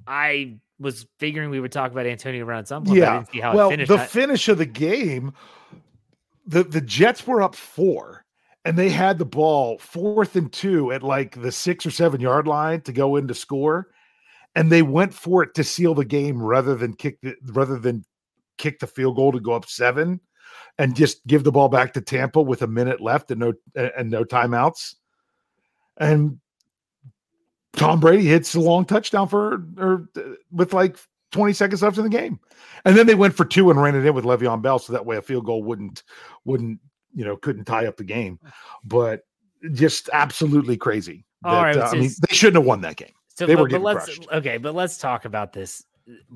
I 0.08 0.56
was 0.84 1.08
figuring 1.18 1.50
we 1.50 1.60
would 1.60 1.72
talk 1.72 1.92
about 1.92 2.06
Antonio 2.06 2.46
Brown 2.46 2.60
at 2.60 2.68
some 2.68 2.84
point. 2.84 3.00
Yeah. 3.00 3.14
didn't 3.16 3.32
see 3.32 3.40
how 3.40 3.56
well, 3.56 3.70
it 3.70 3.72
finished. 3.72 3.90
the 3.90 3.98
finish 4.00 4.48
of 4.50 4.58
the 4.58 4.66
game, 4.66 5.34
the 6.46 6.64
the 6.64 6.82
Jets 6.82 7.26
were 7.26 7.42
up 7.42 7.56
four, 7.56 8.26
and 8.66 8.78
they 8.78 8.90
had 8.90 9.18
the 9.18 9.26
ball 9.26 9.78
fourth 9.80 10.36
and 10.36 10.52
two 10.52 10.92
at 10.92 11.02
like 11.02 11.42
the 11.42 11.52
six 11.52 11.86
or 11.86 11.92
seven 11.92 12.22
yard 12.22 12.48
line 12.48 12.82
to 12.82 12.92
go 12.92 13.16
in 13.16 13.28
to 13.28 13.34
score, 13.34 13.88
and 14.56 14.72
they 14.72 14.82
went 14.82 15.14
for 15.14 15.44
it 15.44 15.54
to 15.56 15.64
seal 15.64 15.96
the 15.96 16.06
game 16.06 16.42
rather 16.42 16.76
than 16.76 16.94
kick 16.94 17.20
the 17.22 17.36
rather 17.48 17.80
than 17.80 18.06
kick 18.58 18.80
the 18.80 18.88
field 18.88 19.16
goal 19.16 19.32
to 19.32 19.40
go 19.40 19.54
up 19.54 19.66
seven, 19.68 20.20
and 20.78 20.96
just 20.96 21.26
give 21.26 21.44
the 21.44 21.52
ball 21.52 21.70
back 21.70 21.94
to 21.94 22.02
Tampa 22.02 22.42
with 22.42 22.62
a 22.62 22.68
minute 22.68 23.02
left 23.02 23.32
and 23.32 23.40
no 23.40 23.54
and 23.76 24.12
no 24.12 24.24
timeouts, 24.24 24.96
and 25.98 26.40
Tom 27.76 28.00
Brady 28.00 28.26
hits 28.26 28.54
a 28.56 28.60
long 28.60 28.86
touchdown 28.86 29.28
for 29.28 29.64
or 29.78 30.08
with 30.52 30.74
like 30.74 30.98
20 31.32 31.54
seconds 31.54 31.82
left 31.82 31.98
in 31.98 32.04
the 32.04 32.10
game. 32.10 32.40
And 32.86 32.98
then 32.98 33.08
they 33.08 33.16
went 33.16 33.36
for 33.36 33.46
two 33.46 33.70
and 33.70 33.82
ran 33.82 33.96
it 33.96 34.06
in 34.06 34.14
with 34.14 34.26
Le'Veon 34.26 34.62
Bell, 34.62 34.80
so 34.80 34.94
that 34.94 35.06
way 35.06 35.18
a 35.18 35.22
field 35.22 35.46
goal 35.46 35.64
wouldn't 35.64 36.04
wouldn't 36.46 36.80
you 37.14 37.26
know 37.26 37.36
couldn't 37.38 37.66
tie 37.66 37.86
up 37.86 37.98
the 37.98 38.04
game. 38.04 38.40
But 38.84 39.22
just 39.72 40.10
absolutely 40.14 40.78
crazy. 40.78 41.26
All 41.44 41.56
that, 41.56 41.62
right, 41.62 41.78
uh, 41.78 41.90
I 41.90 41.94
mean, 41.94 42.12
they 42.28 42.36
shouldn't 42.36 42.58
have 42.58 42.66
won 42.66 42.82
that 42.82 42.96
game. 42.96 43.12
So, 43.36 43.46
They 43.46 43.56
but, 43.56 43.64
were 43.64 43.70
but 43.70 43.82
let's 43.82 44.06
crushed. 44.06 44.28
okay, 44.32 44.58
but 44.58 44.76
let's 44.76 44.98
talk 44.98 45.26
about 45.26 45.54
this. 45.54 45.84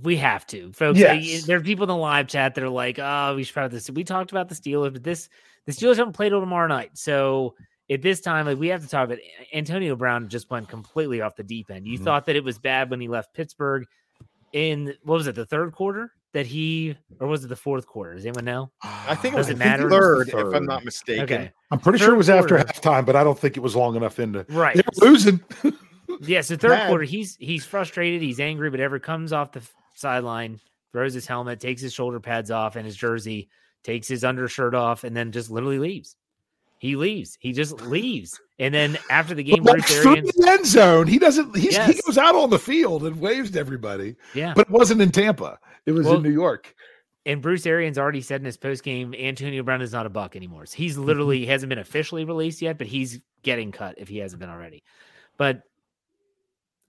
We 0.02 0.16
have 0.18 0.48
to, 0.48 0.72
folks. 0.72 0.98
Yes. 0.98 1.44
There 1.44 1.58
are 1.58 1.62
people 1.62 1.84
in 1.84 1.90
the 1.90 1.96
live 1.96 2.28
chat 2.28 2.56
that 2.56 2.64
are 2.64 2.70
like, 2.70 3.00
"Oh, 3.00 3.36
we 3.36 3.44
should 3.44 3.54
probably 3.54 3.78
this." 3.78 3.90
We 3.90 4.04
talked 4.04 4.32
about 4.32 4.50
the 4.50 4.56
Steelers, 4.56 4.94
but 4.94 5.04
this 5.04 5.30
the 5.66 5.74
Steelers 5.74 5.98
haven't 5.98 6.14
played 6.14 6.30
till 6.30 6.40
tomorrow 6.40 6.68
night. 6.68 6.92
So 6.98 7.56
at 7.90 8.02
this 8.02 8.20
time, 8.22 8.46
like 8.46 8.58
we 8.60 8.68
have 8.68 8.82
to 8.82 8.88
talk 8.90 9.06
about 9.06 9.20
Antonio 9.54 9.96
Brown 9.96 10.28
just 10.30 10.50
went 10.50 10.68
completely 10.70 11.22
off 11.22 11.36
the 11.36 11.44
deep 11.44 11.72
end. 11.72 11.88
You 11.88 11.98
Mhm. 12.00 12.04
thought 12.04 12.26
that 12.26 12.36
it 12.36 12.44
was 12.44 12.60
bad 12.60 12.90
when 12.90 13.00
he 13.00 13.08
left 13.08 13.34
Pittsburgh 13.34 13.86
in 14.54 14.94
what 15.04 15.16
was 15.16 15.28
it, 15.28 15.36
the 15.36 15.46
third 15.46 15.72
quarter 15.74 16.12
that 16.34 16.46
he, 16.46 16.96
or 17.20 17.28
was 17.28 17.44
it 17.44 17.48
the 17.48 17.56
fourth 17.56 17.86
quarter? 17.88 18.14
Does 18.16 18.26
anyone 18.26 18.46
know? 18.46 18.72
I 18.84 19.16
think 19.16 19.34
it 19.34 19.38
Does 19.38 19.48
was 19.48 19.50
it 19.50 19.62
I 19.62 19.78
think 19.78 19.90
matter? 19.90 19.90
third, 19.90 20.30
if 20.30 20.36
I'm 20.56 20.66
not 20.66 20.84
mistaken. 20.86 21.24
Okay, 21.24 21.52
I'm 21.72 21.80
pretty 21.80 22.00
Third 22.00 22.06
sure 22.06 22.14
it 22.14 22.18
was 22.18 22.30
after 22.30 22.58
halftime, 22.58 23.06
but 23.06 23.16
I 23.16 23.24
don't 23.24 23.38
think 23.40 23.58
it 23.58 23.62
was 23.62 23.76
long 23.76 23.96
enough 23.96 24.20
into 24.20 24.46
right. 24.50 24.76
they 24.76 24.84
were 25.02 25.10
losing. 25.10 25.40
Yeah, 26.22 26.40
so 26.42 26.56
third 26.56 26.70
Bad. 26.70 26.88
quarter, 26.88 27.04
he's 27.04 27.36
he's 27.36 27.66
frustrated, 27.66 28.22
he's 28.22 28.40
angry, 28.40 28.70
but 28.72 28.80
ever 28.80 28.98
comes 28.98 29.34
off 29.34 29.52
the 29.52 29.62
sideline, 29.94 30.60
throws 30.94 31.14
his 31.14 31.28
helmet, 31.28 31.60
takes 31.60 31.82
his 31.82 31.94
shoulder 31.94 32.20
pads 32.22 32.50
off 32.50 32.76
and 32.78 32.86
his 32.86 32.96
jersey, 32.96 33.50
takes 33.84 34.08
his 34.08 34.24
undershirt 34.24 34.74
off, 34.74 35.04
and 35.04 35.16
then 35.16 35.32
just 35.34 35.52
literally 35.52 35.78
leaves. 35.80 36.16
He 36.80 36.96
leaves. 36.96 37.38
He 37.40 37.54
just 37.54 37.82
leaves. 37.82 38.40
And 38.60 38.74
then 38.74 38.98
after 39.10 39.34
the 39.34 39.44
game, 39.44 39.64
But 39.64 39.74
Bruce 39.74 39.90
like 39.90 40.02
through 40.02 40.12
Arians, 40.12 40.32
the 40.34 40.50
end 40.50 40.66
zone. 40.66 41.08
He 41.08 41.20
doesn't 41.20 41.56
he's, 41.56 41.78
he 41.78 42.00
goes 42.06 42.18
out 42.18 42.36
on 42.36 42.50
the 42.50 42.60
field 42.60 43.04
and 43.04 43.20
waves 43.20 43.52
to 43.52 43.60
everybody. 43.60 44.16
yeah. 44.34 44.54
But 44.56 44.68
it 44.68 44.72
wasn't 44.72 45.02
in 45.02 45.12
Tampa. 45.12 45.60
It 45.86 45.92
was 45.92 46.06
Well, 46.06 46.18
in 46.18 46.24
New 46.24 46.32
York. 46.32 46.76
And 47.26 47.42
Bruce 47.42 47.66
Arians 47.66 47.98
already 47.98 48.22
said 48.22 48.42
in 48.42 48.46
his 48.46 48.58
post 48.58 48.84
game, 48.84 49.14
Antonio 49.14 49.62
Brown 49.62 49.82
is 49.82 49.92
not 49.92 50.06
a 50.06 50.10
buck 50.10 50.36
anymore. 50.36 50.66
So 50.66 50.78
he's 50.78 50.98
literally 50.98 51.40
he 51.40 51.46
hasn't 51.48 51.70
been 51.70 51.80
officially 51.80 52.26
released 52.26 52.62
yet, 52.62 52.78
but 52.78 52.88
he's 52.88 53.20
getting 53.44 53.72
cut 53.72 53.96
if 53.98 54.08
he 54.08 54.18
hasn't 54.18 54.40
been 54.40 54.50
already. 54.50 54.84
But 55.38 55.64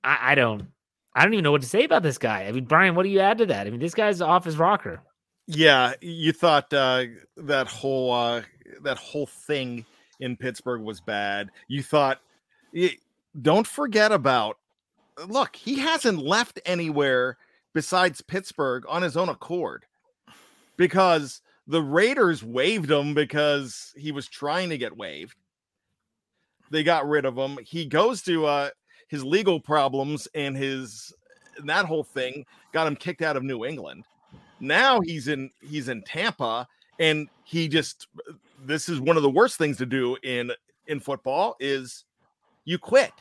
I, 0.05 0.33
I 0.33 0.35
don't 0.35 0.69
I 1.15 1.25
don't 1.25 1.33
even 1.33 1.43
know 1.43 1.53
what 1.53 1.63
to 1.63 1.69
say 1.69 1.85
about 1.85 2.03
this 2.03 2.19
guy. 2.19 2.45
I 2.45 2.53
mean, 2.53 2.67
Bryan, 2.67 2.95
what 2.95 3.03
do 3.03 3.09
you 3.09 3.21
add 3.21 3.39
to 3.39 3.47
that? 3.47 3.67
I 3.67 3.71
mean, 3.71 3.81
this 3.81 3.95
guy's 3.95 4.21
off 4.21 4.45
his 4.45 4.57
rocker. 4.57 5.03
Yeah, 5.49 5.95
you 6.01 6.33
thought 6.33 6.73
uh, 6.73 7.07
that 7.39 7.67
whole 7.67 8.13
uh, 8.13 8.43
that 8.83 8.99
whole 8.99 9.27
thing 9.27 9.85
in 10.21 10.37
Pittsburgh 10.37 10.83
was 10.83 11.01
bad. 11.01 11.51
You 11.69 11.83
thought, 11.83 12.21
don't 13.41 13.67
forget 13.67 14.13
about. 14.13 14.59
Look, 15.27 15.57
he 15.57 15.79
hasn't 15.79 16.19
left 16.19 16.61
anywhere 16.65 17.37
besides 17.75 18.21
Pittsburgh 18.21 18.85
on 18.89 19.03
his 19.03 19.17
own 19.17 19.29
accord, 19.29 19.85
because 20.77 21.43
the 21.67 21.83
Raiders 21.83 22.43
waived 22.43 22.91
him 22.91 23.15
because 23.15 23.93
he 23.97 24.13
was 24.13 24.29
trying 24.29 24.71
to 24.71 24.79
get 24.79 24.97
waived. 24.97 25.37
They 26.71 26.83
got 26.83 27.09
rid 27.09 27.25
of 27.25 27.37
him. 27.37 27.59
He 27.65 27.87
goes 27.87 28.23
to 28.23 28.47
uh, 28.47 28.71
his 29.09 29.25
legal 29.25 29.61
problems 29.61 30.29
and 30.35 30.57
his 30.57 31.13
and 31.57 31.69
that 31.69 31.87
whole 31.87 32.05
thing 32.05 32.47
got 32.73 32.87
him 32.87 32.95
kicked 32.95 33.23
out 33.23 33.37
of 33.37 33.43
New 33.43 33.65
England 33.65 34.05
now 34.61 35.01
he's 35.01 35.29
in 35.29 35.51
he's 35.61 35.89
in 35.89 36.03
Tampa 36.03 36.67
and 36.99 37.29
he 37.45 37.69
just 37.69 38.09
this 38.65 38.89
is 38.89 39.01
one 39.01 39.17
of 39.17 39.23
the 39.23 39.31
worst 39.31 39.57
things 39.59 39.77
to 39.79 39.87
do 39.87 40.17
in 40.23 40.53
in 40.87 41.01
football 41.01 41.57
is 41.61 42.05
you 42.65 42.79
quit. 42.79 43.13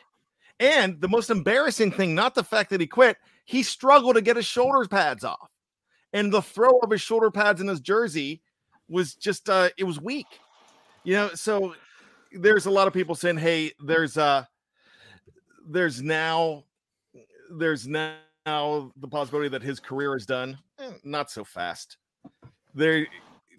And 0.59 0.99
the 0.99 1.07
most 1.07 1.29
embarrassing 1.29 1.91
thing 1.91 2.15
not 2.15 2.33
the 2.33 2.43
fact 2.43 2.69
that 2.71 2.81
he 2.81 2.87
quit, 2.87 3.17
he 3.45 3.61
struggled 3.63 4.15
to 4.15 4.21
get 4.21 4.35
his 4.35 4.45
shoulder 4.45 4.87
pads 4.87 5.23
off. 5.23 5.49
And 6.13 6.33
the 6.33 6.41
throw 6.41 6.79
of 6.79 6.89
his 6.89 7.01
shoulder 7.01 7.29
pads 7.29 7.61
in 7.61 7.67
his 7.67 7.79
jersey 7.79 8.41
was 8.89 9.15
just 9.15 9.49
uh 9.49 9.69
it 9.77 9.83
was 9.83 9.99
weak. 9.99 10.27
You 11.03 11.13
know, 11.13 11.29
so 11.33 11.75
there's 12.31 12.65
a 12.65 12.71
lot 12.71 12.87
of 12.87 12.93
people 12.93 13.15
saying, 13.15 13.37
"Hey, 13.37 13.71
there's 13.79 14.17
uh 14.17 14.45
there's 15.69 16.01
now 16.01 16.63
there's 17.51 17.87
now 17.87 18.17
the 18.45 19.07
possibility 19.09 19.49
that 19.49 19.61
his 19.61 19.79
career 19.79 20.15
is 20.15 20.25
done. 20.25 20.57
Eh, 20.79 20.91
not 21.03 21.29
so 21.29 21.43
fast. 21.43 21.97
There, 22.73 23.07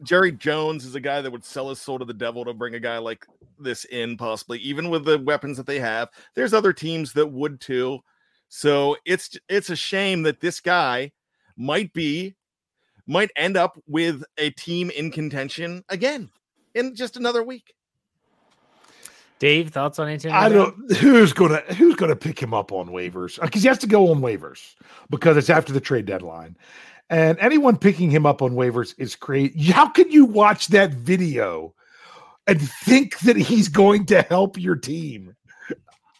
Jerry 0.02 0.32
Jones 0.32 0.84
is 0.84 0.94
a 0.94 1.00
guy 1.00 1.20
that 1.20 1.30
would 1.30 1.44
sell 1.44 1.68
his 1.68 1.80
soul 1.80 1.98
to 1.98 2.04
the 2.04 2.14
devil 2.14 2.44
to 2.44 2.54
bring 2.54 2.74
a 2.74 2.80
guy 2.80 2.98
like 2.98 3.26
this 3.58 3.84
in, 3.86 4.16
possibly 4.16 4.58
even 4.60 4.90
with 4.90 5.04
the 5.04 5.18
weapons 5.18 5.56
that 5.56 5.66
they 5.66 5.80
have. 5.80 6.08
There's 6.34 6.54
other 6.54 6.72
teams 6.72 7.12
that 7.14 7.26
would 7.26 7.60
too. 7.60 8.00
So 8.48 8.96
it's 9.04 9.36
it's 9.48 9.70
a 9.70 9.76
shame 9.76 10.22
that 10.22 10.40
this 10.40 10.60
guy 10.60 11.12
might 11.56 11.92
be 11.92 12.34
might 13.06 13.30
end 13.36 13.56
up 13.56 13.78
with 13.86 14.22
a 14.36 14.50
team 14.50 14.90
in 14.90 15.10
contention 15.10 15.84
again 15.88 16.30
in 16.74 16.94
just 16.94 17.16
another 17.16 17.42
week. 17.42 17.74
Dave, 19.38 19.70
thoughts 19.70 19.98
on 19.98 20.08
Antonio? 20.08 20.36
I 20.36 20.48
don't 20.48 20.96
who's 20.96 21.32
gonna 21.32 21.60
who's 21.74 21.94
gonna 21.94 22.16
pick 22.16 22.40
him 22.40 22.52
up 22.52 22.72
on 22.72 22.88
waivers 22.88 23.38
uh, 23.38 23.46
because 23.46 23.62
he 23.62 23.68
has 23.68 23.78
to 23.78 23.86
go 23.86 24.10
on 24.10 24.20
waivers 24.20 24.74
because 25.10 25.36
it's 25.36 25.50
after 25.50 25.72
the 25.72 25.80
trade 25.80 26.06
deadline, 26.06 26.56
and 27.10 27.38
anyone 27.38 27.76
picking 27.76 28.10
him 28.10 28.26
up 28.26 28.42
on 28.42 28.52
waivers 28.52 28.94
is 28.98 29.16
crazy. 29.16 29.72
How 29.72 29.88
can 29.88 30.10
you 30.10 30.24
watch 30.24 30.68
that 30.68 30.92
video 30.92 31.74
and 32.46 32.60
think 32.60 33.18
that 33.20 33.36
he's 33.36 33.68
going 33.68 34.06
to 34.06 34.22
help 34.22 34.58
your 34.58 34.76
team? 34.76 35.34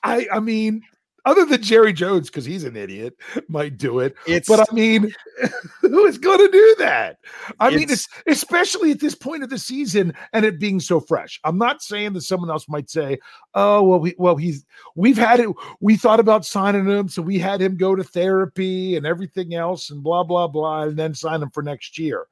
I 0.03 0.27
I 0.33 0.40
mean, 0.40 0.83
other 1.28 1.44
than 1.44 1.62
Jerry 1.62 1.92
Jones 1.92 2.28
because 2.28 2.44
he's 2.44 2.64
an 2.64 2.76
idiot, 2.76 3.14
might 3.48 3.76
do 3.76 3.98
it. 3.98 4.14
It's 4.26 4.48
But 4.48 4.60
I 4.60 4.74
mean, 4.74 5.12
who 5.82 6.06
is 6.06 6.16
going 6.16 6.38
to 6.38 6.50
do 6.50 6.76
that? 6.78 7.18
I 7.60 7.70
mean, 7.70 7.90
it's, 7.90 8.08
especially 8.26 8.90
at 8.92 9.00
this 9.00 9.14
point 9.14 9.42
of 9.42 9.50
the 9.50 9.58
season 9.58 10.14
and 10.32 10.44
it 10.44 10.58
being 10.58 10.80
so 10.80 11.00
fresh. 11.00 11.38
I'm 11.44 11.58
not 11.58 11.82
saying 11.82 12.14
that 12.14 12.22
someone 12.22 12.50
else 12.50 12.68
might 12.68 12.88
say, 12.88 13.18
"Oh, 13.54 13.82
well, 13.82 14.00
we 14.00 14.14
well 14.18 14.36
he's 14.36 14.64
we've 14.94 15.18
had 15.18 15.40
it. 15.40 15.50
We 15.80 15.96
thought 15.96 16.20
about 16.20 16.46
signing 16.46 16.86
him, 16.86 17.08
so 17.08 17.20
we 17.20 17.38
had 17.38 17.60
him 17.60 17.76
go 17.76 17.94
to 17.94 18.02
therapy 18.02 18.96
and 18.96 19.06
everything 19.06 19.54
else, 19.54 19.90
and 19.90 20.02
blah 20.02 20.24
blah 20.24 20.48
blah, 20.48 20.84
and 20.84 20.96
then 20.96 21.14
sign 21.14 21.42
him 21.42 21.50
for 21.50 21.62
next 21.62 21.98
year." 21.98 22.26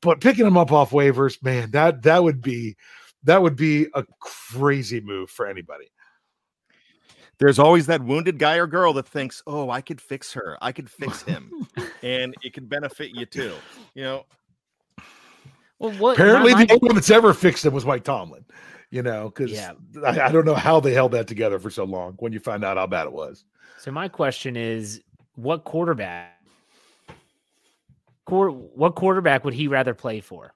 but 0.00 0.20
picking 0.20 0.46
him 0.46 0.58
up 0.58 0.70
off 0.70 0.90
waivers, 0.90 1.42
man, 1.42 1.70
that 1.70 2.02
that 2.02 2.22
would 2.22 2.42
be 2.42 2.76
that 3.24 3.40
would 3.40 3.56
be 3.56 3.86
a 3.94 4.04
crazy 4.20 5.00
move 5.00 5.30
for 5.30 5.46
anybody. 5.46 5.86
There's 7.38 7.58
always 7.58 7.86
that 7.86 8.02
wounded 8.02 8.38
guy 8.38 8.56
or 8.56 8.66
girl 8.66 8.92
that 8.94 9.06
thinks, 9.06 9.42
"Oh, 9.46 9.70
I 9.70 9.80
could 9.80 10.00
fix 10.00 10.32
her. 10.32 10.56
I 10.62 10.72
could 10.72 10.88
fix 10.88 11.22
him." 11.22 11.66
and 12.02 12.34
it 12.42 12.52
could 12.52 12.68
benefit 12.68 13.10
you 13.14 13.26
too. 13.26 13.54
You 13.94 14.02
know. 14.04 14.26
Well, 15.78 15.92
what, 15.92 16.12
apparently 16.14 16.52
my, 16.52 16.60
my... 16.60 16.64
the 16.66 16.72
only 16.74 16.86
one 16.88 16.94
that's 16.94 17.10
ever 17.10 17.34
fixed 17.34 17.64
him 17.64 17.74
was 17.74 17.84
Mike 17.84 18.04
Tomlin. 18.04 18.44
You 18.90 19.02
know, 19.02 19.24
because 19.28 19.50
yeah. 19.50 19.72
I, 20.04 20.20
I 20.20 20.32
don't 20.32 20.44
know 20.44 20.54
how 20.54 20.78
they 20.78 20.92
held 20.92 21.12
that 21.12 21.26
together 21.26 21.58
for 21.58 21.70
so 21.70 21.84
long. 21.84 22.14
When 22.18 22.32
you 22.32 22.38
find 22.38 22.64
out 22.64 22.76
how 22.76 22.86
bad 22.86 23.06
it 23.06 23.12
was. 23.12 23.44
So 23.78 23.90
my 23.90 24.08
question 24.08 24.56
is, 24.56 25.02
what 25.34 25.64
quarterback? 25.64 26.30
What 28.26 28.94
quarterback 28.94 29.44
would 29.44 29.52
he 29.52 29.68
rather 29.68 29.92
play 29.94 30.20
for? 30.20 30.54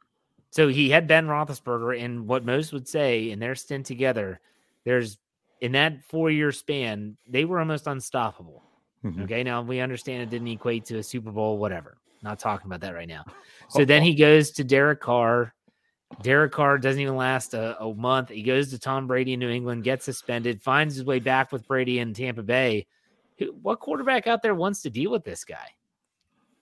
So 0.51 0.69
he 0.69 0.89
had 0.89 1.07
Ben 1.07 1.27
Roethlisberger, 1.27 2.03
and 2.03 2.27
what 2.27 2.45
most 2.45 2.73
would 2.73 2.89
say 2.89 3.31
in 3.31 3.39
their 3.39 3.55
stint 3.55 3.85
together, 3.85 4.41
there's 4.85 5.19
in 5.61 5.73
that 5.73 6.05
four 6.05 6.31
year 6.31 6.53
span, 6.53 7.17
they 7.27 7.45
were 7.45 7.59
almost 7.59 7.87
unstoppable. 7.87 8.63
Mm-hmm. 9.05 9.23
Okay. 9.23 9.43
Now 9.43 9.63
we 9.63 9.81
understand 9.81 10.23
it 10.23 10.31
didn't 10.31 10.49
equate 10.49 10.85
to 10.87 10.99
a 10.99 11.03
Super 11.03 11.31
Bowl, 11.31 11.59
whatever. 11.59 11.99
Not 12.23 12.39
talking 12.39 12.67
about 12.67 12.81
that 12.81 12.95
right 12.95 13.09
now. 13.09 13.25
So 13.71 13.85
then 13.85 14.03
he 14.03 14.15
goes 14.15 14.51
to 14.53 14.65
Derek 14.65 15.03
Carr. 15.03 15.53
Derek 16.23 16.53
Carr 16.53 16.79
doesn't 16.79 17.03
even 17.03 17.17
last 17.17 17.53
a, 17.53 17.79
a, 17.83 17.95
month. 17.95 18.31
He 18.31 18.43
goes 18.43 18.71
to 18.71 18.79
Tom 18.79 19.07
Brady 19.07 19.35
in 19.35 19.41
New 19.41 19.51
England, 19.51 19.85
gets 19.85 20.07
suspended, 20.07 20.63
finds 20.63 20.95
his 20.95 21.05
way 21.05 21.19
back 21.19 21.53
with 21.53 21.69
Brady 21.69 21.99
in 21.99 22.15
Tampa 22.15 22.43
Bay. 22.43 22.87
What 23.61 23.81
quarterback 23.81 24.27
out 24.27 24.41
there 24.41 24.55
wants 24.55 24.81
to 24.83 24.91
deal 24.91 25.11
with 25.11 25.23
this 25.23 25.45
guy? 25.45 25.69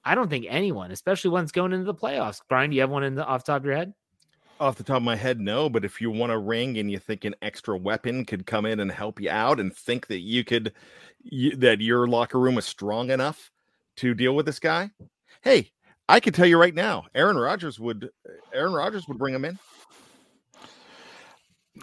I 0.05 0.17
don't 0.17 0.29
think 0.29 0.47
anyone, 0.49 0.91
especially 0.91 1.31
one's 1.31 1.53
going 1.53 1.73
into 1.73 1.85
the 1.85 1.95
playoffs. 1.95 2.41
Bryan, 2.49 2.71
do 2.71 2.77
you 2.77 2.83
have 2.83 2.91
one 2.91 3.05
in 3.05 3.15
the 3.15 3.25
off 3.25 3.45
the 3.45 3.53
top 3.53 3.61
of 3.61 3.67
your 3.67 3.77
head? 3.77 3.95
Off 4.59 4.77
the 4.77 4.83
top 4.83 4.99
of 4.99 5.03
my 5.03 5.16
head, 5.16 5.40
no. 5.40 5.69
But 5.69 5.85
if 5.85 6.01
you 6.01 6.11
want 6.11 6.33
a 6.33 6.38
ring 6.38 6.79
and 6.79 6.90
you 6.90 6.99
think 6.99 7.25
an 7.25 7.35
extra 7.42 7.77
weapon 7.77 8.25
could 8.25 8.47
come 8.47 8.64
in 8.64 8.81
and 8.81 8.90
help 8.90 9.21
you 9.21 9.31
out, 9.31 9.61
and 9.61 9.75
think 9.75 10.07
that 10.07 10.21
you 10.21 10.45
could, 10.45 10.73
you, 11.23 11.55
that 11.57 11.81
your 11.81 12.07
locker 12.07 12.40
room 12.40 12.57
is 12.57 12.64
strong 12.64 13.11
enough 13.11 13.51
to 13.97 14.14
deal 14.14 14.35
with 14.35 14.47
this 14.47 14.59
guy, 14.59 14.90
hey, 15.42 15.71
I 16.09 16.21
can 16.21 16.33
tell 16.33 16.47
you 16.47 16.59
right 16.59 16.75
now, 16.75 17.05
Aaron 17.14 17.37
Rodgers 17.37 17.79
would, 17.81 18.11
Aaron 18.55 18.73
Rodgers 18.73 19.07
would 19.09 19.19
bring 19.19 19.35
him 19.35 19.45
in. 19.45 19.59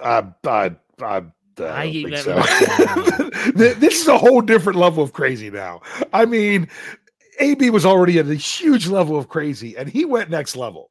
Uh, 0.01 0.23
I, 0.45 0.75
I, 1.01 1.23
I 1.59 1.91
think 1.91 2.17
so. 2.17 2.41
this 3.55 4.01
is 4.01 4.07
a 4.07 4.17
whole 4.17 4.41
different 4.41 4.79
level 4.79 5.03
of 5.03 5.13
crazy 5.13 5.51
now. 5.51 5.81
I 6.11 6.25
mean, 6.25 6.67
AB 7.39 7.69
was 7.69 7.85
already 7.85 8.19
at 8.19 8.27
a 8.27 8.35
huge 8.35 8.87
level 8.87 9.17
of 9.17 9.27
crazy, 9.27 9.77
and 9.77 9.89
he 9.89 10.05
went 10.05 10.29
next 10.29 10.55
level. 10.55 10.89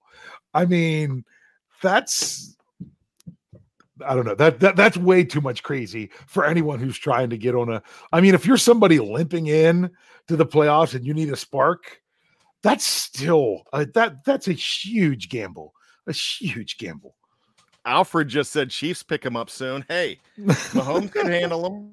I 0.55 0.67
mean, 0.67 1.25
that's 1.83 2.53
I 4.05 4.15
don't 4.15 4.25
know. 4.25 4.35
That, 4.35 4.61
that 4.61 4.77
that's 4.77 4.97
way 4.97 5.25
too 5.25 5.41
much 5.41 5.63
crazy 5.63 6.11
for 6.27 6.45
anyone 6.45 6.79
who's 6.79 6.99
trying 6.99 7.31
to 7.31 7.39
get 7.39 7.55
on 7.55 7.71
a. 7.71 7.83
I 8.13 8.21
mean, 8.21 8.35
if 8.35 8.47
you're 8.47 8.57
somebody 8.57 8.99
limping 8.99 9.47
in 9.47 9.91
to 10.29 10.37
the 10.37 10.47
playoffs 10.47 10.95
and 10.95 11.07
you 11.07 11.15
need 11.15 11.31
a 11.31 11.37
spark, 11.37 12.01
that's 12.63 12.85
still 12.85 13.63
uh, 13.73 13.87
that 13.95 14.25
that's 14.25 14.49
a 14.49 14.53
huge 14.53 15.29
gamble. 15.29 15.75
A 16.07 16.13
huge 16.13 16.79
gamble. 16.79 17.15
Alfred 17.85 18.29
just 18.29 18.53
said 18.53 18.71
Chiefs 18.71 19.03
pick 19.03 19.25
him 19.25 19.37
up 19.37 19.51
soon. 19.51 19.85
Hey, 19.89 20.19
Mahomes 20.39 21.13
can 21.13 21.27
handle 21.31 21.67
him. 21.67 21.93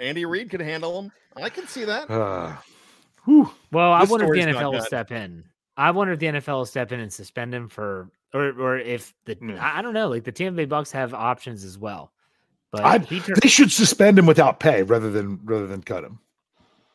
Andy 0.00 0.24
Reid 0.24 0.50
can 0.50 0.60
handle 0.60 1.00
him. 1.00 1.12
I 1.36 1.48
can 1.48 1.66
see 1.66 1.84
that. 1.84 2.10
Uh, 2.10 2.56
well, 3.26 3.92
I 3.92 4.04
wonder 4.04 4.32
if 4.32 4.44
the 4.44 4.52
NFL 4.52 4.72
will 4.72 4.82
step 4.82 5.12
in. 5.12 5.44
I 5.76 5.90
wonder 5.90 6.12
if 6.12 6.20
the 6.20 6.26
NFL 6.26 6.58
will 6.58 6.66
step 6.66 6.92
in 6.92 7.00
and 7.00 7.12
suspend 7.12 7.54
him 7.54 7.68
for 7.68 8.08
or 8.34 8.48
or 8.60 8.78
if 8.78 9.14
the 9.24 9.36
mm. 9.36 9.58
I 9.58 9.80
don't 9.80 9.94
know, 9.94 10.08
like 10.08 10.24
the 10.24 10.32
Tampa 10.32 10.56
Bay 10.56 10.64
Bucks 10.66 10.92
have 10.92 11.14
options 11.14 11.64
as 11.64 11.78
well. 11.78 12.12
But 12.72 13.08
turned, 13.08 13.36
they 13.40 13.48
should 13.48 13.70
suspend 13.70 14.18
him 14.18 14.26
without 14.26 14.58
pay 14.58 14.82
rather 14.82 15.10
than 15.10 15.40
rather 15.44 15.66
than 15.66 15.82
cut 15.82 16.04
him. 16.04 16.18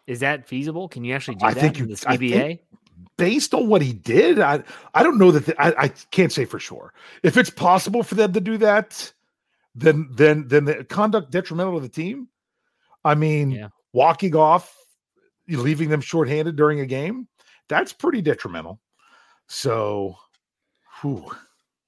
Is 0.06 0.20
that 0.20 0.48
feasible? 0.48 0.90
Can 0.90 1.04
you 1.06 1.16
actually 1.16 1.36
do 1.36 1.46
I 1.46 1.54
that 1.54 1.60
think 1.60 1.80
in 1.80 1.88
the 1.88 1.96
CBA? 1.96 2.60
based 3.18 3.54
on 3.54 3.68
what 3.68 3.82
he 3.82 3.94
did, 3.94 4.40
I 4.40 4.64
I 4.94 5.04
don't 5.04 5.18
know 5.18 5.32
that 5.32 5.46
the, 5.46 5.62
I, 5.62 5.84
I 5.84 5.88
can't 6.12 6.32
say 6.32 6.46
for 6.46 6.60
sure. 6.60 6.94
If 7.24 7.38
it's 7.38 7.50
possible 7.50 8.04
for 8.04 8.16
them 8.16 8.34
to 8.34 8.42
do 8.42 8.58
that, 8.58 9.14
then 9.76 10.10
then 10.12 10.48
then 10.48 10.66
the 10.66 10.84
conduct 10.84 11.32
detrimental 11.32 11.76
to 11.76 11.82
the 11.82 11.90
team. 11.90 12.28
I 13.06 13.16
mean, 13.16 13.52
yeah. 13.52 13.68
walking 13.94 14.36
off, 14.36 14.76
leaving 15.48 15.90
them 15.90 16.02
shorthanded 16.02 16.56
during 16.56 16.82
a 16.82 16.86
game, 16.86 17.28
that's 17.70 17.94
pretty 17.94 18.22
detrimental. 18.22 18.82
So 19.48 20.18
Whew. 21.02 21.32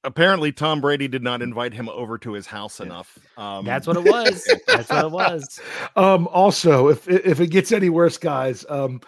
Apparently, 0.04 0.52
Tom 0.52 0.82
Brady 0.82 1.08
did 1.08 1.22
not 1.22 1.44
invite 1.44 1.74
him 1.74 1.88
over 1.90 2.18
to 2.20 2.34
his 2.34 2.48
house 2.48 2.80
yeah. 2.80 2.88
enough. 2.88 3.20
Um, 3.38 3.66
That's 3.66 3.86
what 3.86 3.98
it 3.98 4.04
was. 4.04 4.44
That's 4.68 4.90
what 4.90 5.06
it 5.06 5.12
was. 5.12 5.60
Um, 5.96 6.28
also, 6.30 6.88
if 6.88 7.08
if 7.10 7.42
it 7.42 7.48
gets 7.48 7.74
any 7.74 7.90
worse, 7.90 8.18
guys, 8.18 8.66
um, 8.70 9.02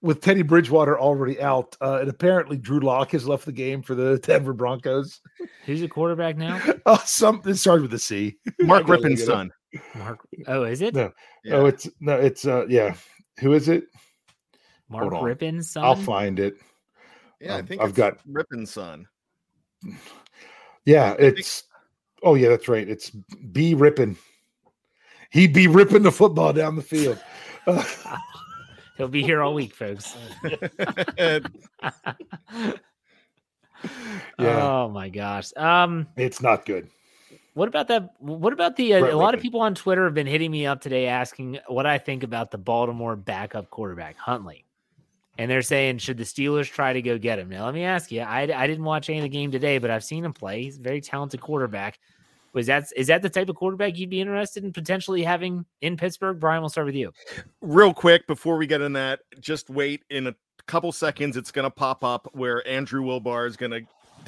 with 0.00 0.22
Teddy 0.22 0.40
Bridgewater 0.40 0.98
already 0.98 1.40
out, 1.40 1.76
uh, 1.82 1.98
and 2.00 2.08
apparently 2.08 2.56
Drew 2.56 2.80
Lock 2.80 3.10
has 3.10 3.28
left 3.28 3.44
the 3.44 3.52
game 3.52 3.82
for 3.82 3.94
the 3.94 4.18
Denver 4.22 4.54
Broncos. 4.54 5.20
Who's 5.66 5.82
the 5.82 5.88
quarterback 5.88 6.38
now? 6.38 6.60
Oh, 6.86 7.00
something 7.04 7.52
started 7.54 7.82
with 7.82 7.94
a 7.94 7.98
C. 7.98 8.38
Mark 8.60 8.86
Rypien's 8.86 9.24
son. 9.24 9.52
Mark. 9.94 10.26
Oh, 10.46 10.62
is 10.64 10.80
it? 10.80 10.94
No. 10.94 11.12
Yeah. 11.44 11.56
Oh, 11.56 11.66
it's 11.66 11.88
no. 12.00 12.18
It's 12.18 12.46
uh. 12.46 12.66
Yeah. 12.68 12.94
Who 13.40 13.52
is 13.52 13.68
it? 13.68 13.84
Mark 14.88 15.12
Rypien's 15.12 15.70
son. 15.70 15.84
I'll 15.84 15.94
find 15.94 16.40
it. 16.40 16.54
Yeah, 17.40 17.54
um, 17.54 17.58
I 17.58 17.66
think 17.66 17.82
I've 17.82 17.94
got 17.94 18.18
Rypien's 18.26 18.70
son. 18.70 19.06
Yeah, 20.84 21.14
it's 21.18 21.64
oh 22.22 22.34
yeah, 22.34 22.48
that's 22.48 22.68
right. 22.68 22.88
It's 22.88 23.10
B 23.10 23.74
ripping. 23.74 24.16
He'd 25.30 25.52
be 25.52 25.68
ripping 25.68 26.02
the 26.02 26.12
football 26.12 26.52
down 26.52 26.76
the 26.76 26.82
field. 26.82 27.18
He'll 28.96 29.08
be 29.08 29.22
here 29.22 29.42
all 29.42 29.54
week, 29.54 29.74
folks. 29.74 30.16
yeah. 31.18 31.40
Oh 34.38 34.90
my 34.92 35.08
gosh. 35.08 35.52
Um, 35.56 36.06
it's 36.16 36.42
not 36.42 36.66
good. 36.66 36.88
What 37.54 37.68
about 37.68 37.88
that? 37.88 38.14
What 38.18 38.52
about 38.52 38.76
the? 38.76 38.94
Uh, 38.94 39.06
a 39.06 39.16
lot 39.16 39.34
of 39.34 39.40
people 39.40 39.60
on 39.60 39.74
Twitter 39.74 40.04
have 40.04 40.14
been 40.14 40.26
hitting 40.26 40.50
me 40.50 40.66
up 40.66 40.80
today 40.80 41.06
asking 41.06 41.58
what 41.66 41.86
I 41.86 41.98
think 41.98 42.22
about 42.22 42.50
the 42.50 42.58
Baltimore 42.58 43.16
backup 43.16 43.70
quarterback 43.70 44.16
Huntley 44.16 44.64
and 45.40 45.50
they're 45.50 45.62
saying 45.62 45.96
should 45.96 46.18
the 46.18 46.24
Steelers 46.24 46.70
try 46.70 46.92
to 46.92 47.00
go 47.00 47.16
get 47.16 47.38
him? 47.38 47.48
Now, 47.48 47.64
let 47.64 47.72
me 47.72 47.82
ask 47.82 48.12
you. 48.12 48.20
I, 48.20 48.42
I 48.42 48.66
didn't 48.66 48.84
watch 48.84 49.08
any 49.08 49.20
of 49.20 49.22
the 49.22 49.30
game 49.30 49.50
today, 49.50 49.78
but 49.78 49.90
I've 49.90 50.04
seen 50.04 50.22
him 50.22 50.34
play. 50.34 50.64
He's 50.64 50.76
a 50.76 50.82
very 50.82 51.00
talented 51.00 51.40
quarterback. 51.40 51.98
Was 52.52 52.66
that 52.66 52.84
is 52.94 53.06
that 53.06 53.22
the 53.22 53.30
type 53.30 53.48
of 53.48 53.56
quarterback 53.56 53.96
you'd 53.96 54.10
be 54.10 54.20
interested 54.20 54.64
in 54.64 54.72
potentially 54.72 55.22
having 55.22 55.64
in 55.80 55.96
Pittsburgh? 55.96 56.38
Bryan, 56.38 56.60
we'll 56.60 56.68
start 56.68 56.86
with 56.86 56.94
you. 56.94 57.10
Real 57.62 57.94
quick 57.94 58.26
before 58.26 58.58
we 58.58 58.66
get 58.66 58.82
in 58.82 58.92
that, 58.92 59.20
just 59.40 59.70
wait 59.70 60.04
in 60.10 60.26
a 60.26 60.34
couple 60.66 60.92
seconds. 60.92 61.38
It's 61.38 61.50
going 61.50 61.64
to 61.64 61.70
pop 61.70 62.04
up 62.04 62.28
where 62.34 62.66
Andrew 62.68 63.02
Wilbar 63.02 63.46
is 63.46 63.56
going 63.56 63.72
to 63.72 63.80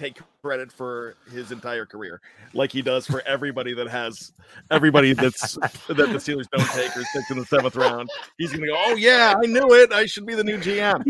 take 0.02 0.18
credit 0.42 0.72
for 0.72 1.14
his 1.30 1.52
entire 1.52 1.86
career, 1.86 2.20
like 2.54 2.72
he 2.72 2.82
does 2.82 3.06
for 3.06 3.22
everybody 3.26 3.72
that 3.74 3.88
has 3.88 4.32
everybody 4.70 5.12
that's 5.12 5.54
that 5.54 5.72
the 5.88 6.18
Steelers 6.18 6.48
don't 6.50 6.68
take 6.70 6.96
or 6.96 7.04
six 7.04 7.30
in 7.30 7.38
the 7.38 7.46
seventh 7.46 7.76
round. 7.76 8.10
He's 8.38 8.52
gonna 8.52 8.66
go, 8.66 8.74
oh 8.76 8.96
yeah, 8.96 9.34
I 9.36 9.46
knew 9.46 9.72
it. 9.74 9.92
I 9.92 10.06
should 10.06 10.26
be 10.26 10.34
the 10.34 10.44
new 10.44 10.58
GM. 10.58 11.02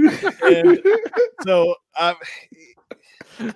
And 0.42 0.78
so, 1.44 1.74
um, 1.98 2.16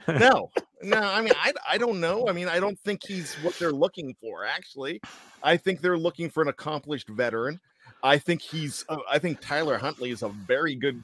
no, 0.09 0.51
no. 0.83 1.01
I 1.01 1.20
mean, 1.20 1.35
I 1.37 1.53
I 1.68 1.79
don't 1.79 2.01
know. 2.01 2.29
I 2.29 2.33
mean, 2.33 2.49
I 2.49 2.59
don't 2.59 2.79
think 2.81 3.03
he's 3.07 3.35
what 3.37 3.59
they're 3.59 3.72
looking 3.72 4.14
for. 4.20 4.44
Actually, 4.46 5.01
I 5.42 5.59
think 5.59 5.81
they're 5.81 5.99
looking 5.99 6.31
for 6.31 6.42
an 6.42 6.49
accomplished 6.49 7.09
veteran. 7.09 7.61
I 8.03 8.18
think 8.18 8.40
he's. 8.40 8.85
Uh, 8.88 8.99
I 9.11 9.18
think 9.18 9.40
Tyler 9.40 9.77
Huntley 9.77 10.11
is 10.11 10.22
a 10.22 10.29
very 10.29 10.75
good 10.75 11.03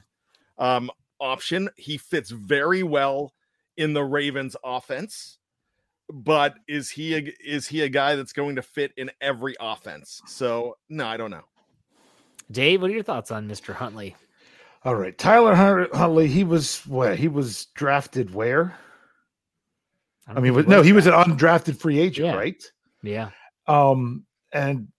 um, 0.57 0.89
option. 1.19 1.69
He 1.77 1.97
fits 1.97 2.31
very 2.31 2.81
well 2.81 3.31
in 3.77 3.93
the 3.93 4.03
Ravens 4.03 4.55
offense, 4.63 5.37
but 6.09 6.55
is 6.67 6.89
he 6.89 7.15
a, 7.15 7.33
is 7.43 7.67
he 7.67 7.81
a 7.81 7.89
guy 7.89 8.15
that's 8.15 8.33
going 8.33 8.55
to 8.55 8.61
fit 8.61 8.91
in 8.97 9.11
every 9.21 9.55
offense? 9.59 10.21
So 10.27 10.77
no, 10.89 11.05
I 11.05 11.17
don't 11.17 11.31
know. 11.31 11.43
Dave, 12.51 12.81
what 12.81 12.91
are 12.91 12.93
your 12.93 13.03
thoughts 13.03 13.31
on 13.31 13.47
Mr. 13.47 13.73
Huntley? 13.73 14.15
All 14.85 14.95
right, 14.95 15.17
Tyler 15.17 15.55
Huntley. 15.55 16.27
He 16.27 16.43
was 16.43 16.85
where 16.87 17.15
he 17.15 17.29
was 17.29 17.65
drafted. 17.67 18.33
Where? 18.33 18.77
I, 20.27 20.33
I 20.33 20.39
mean, 20.39 20.53
was, 20.53 20.67
no, 20.67 20.81
he 20.81 20.91
was 20.91 21.07
an 21.07 21.13
undrafted 21.13 21.77
free 21.77 21.99
agent, 21.99 22.27
yeah. 22.27 22.35
right? 22.35 22.63
Yeah. 23.01 23.29
Um, 23.67 24.25
and 24.51 24.89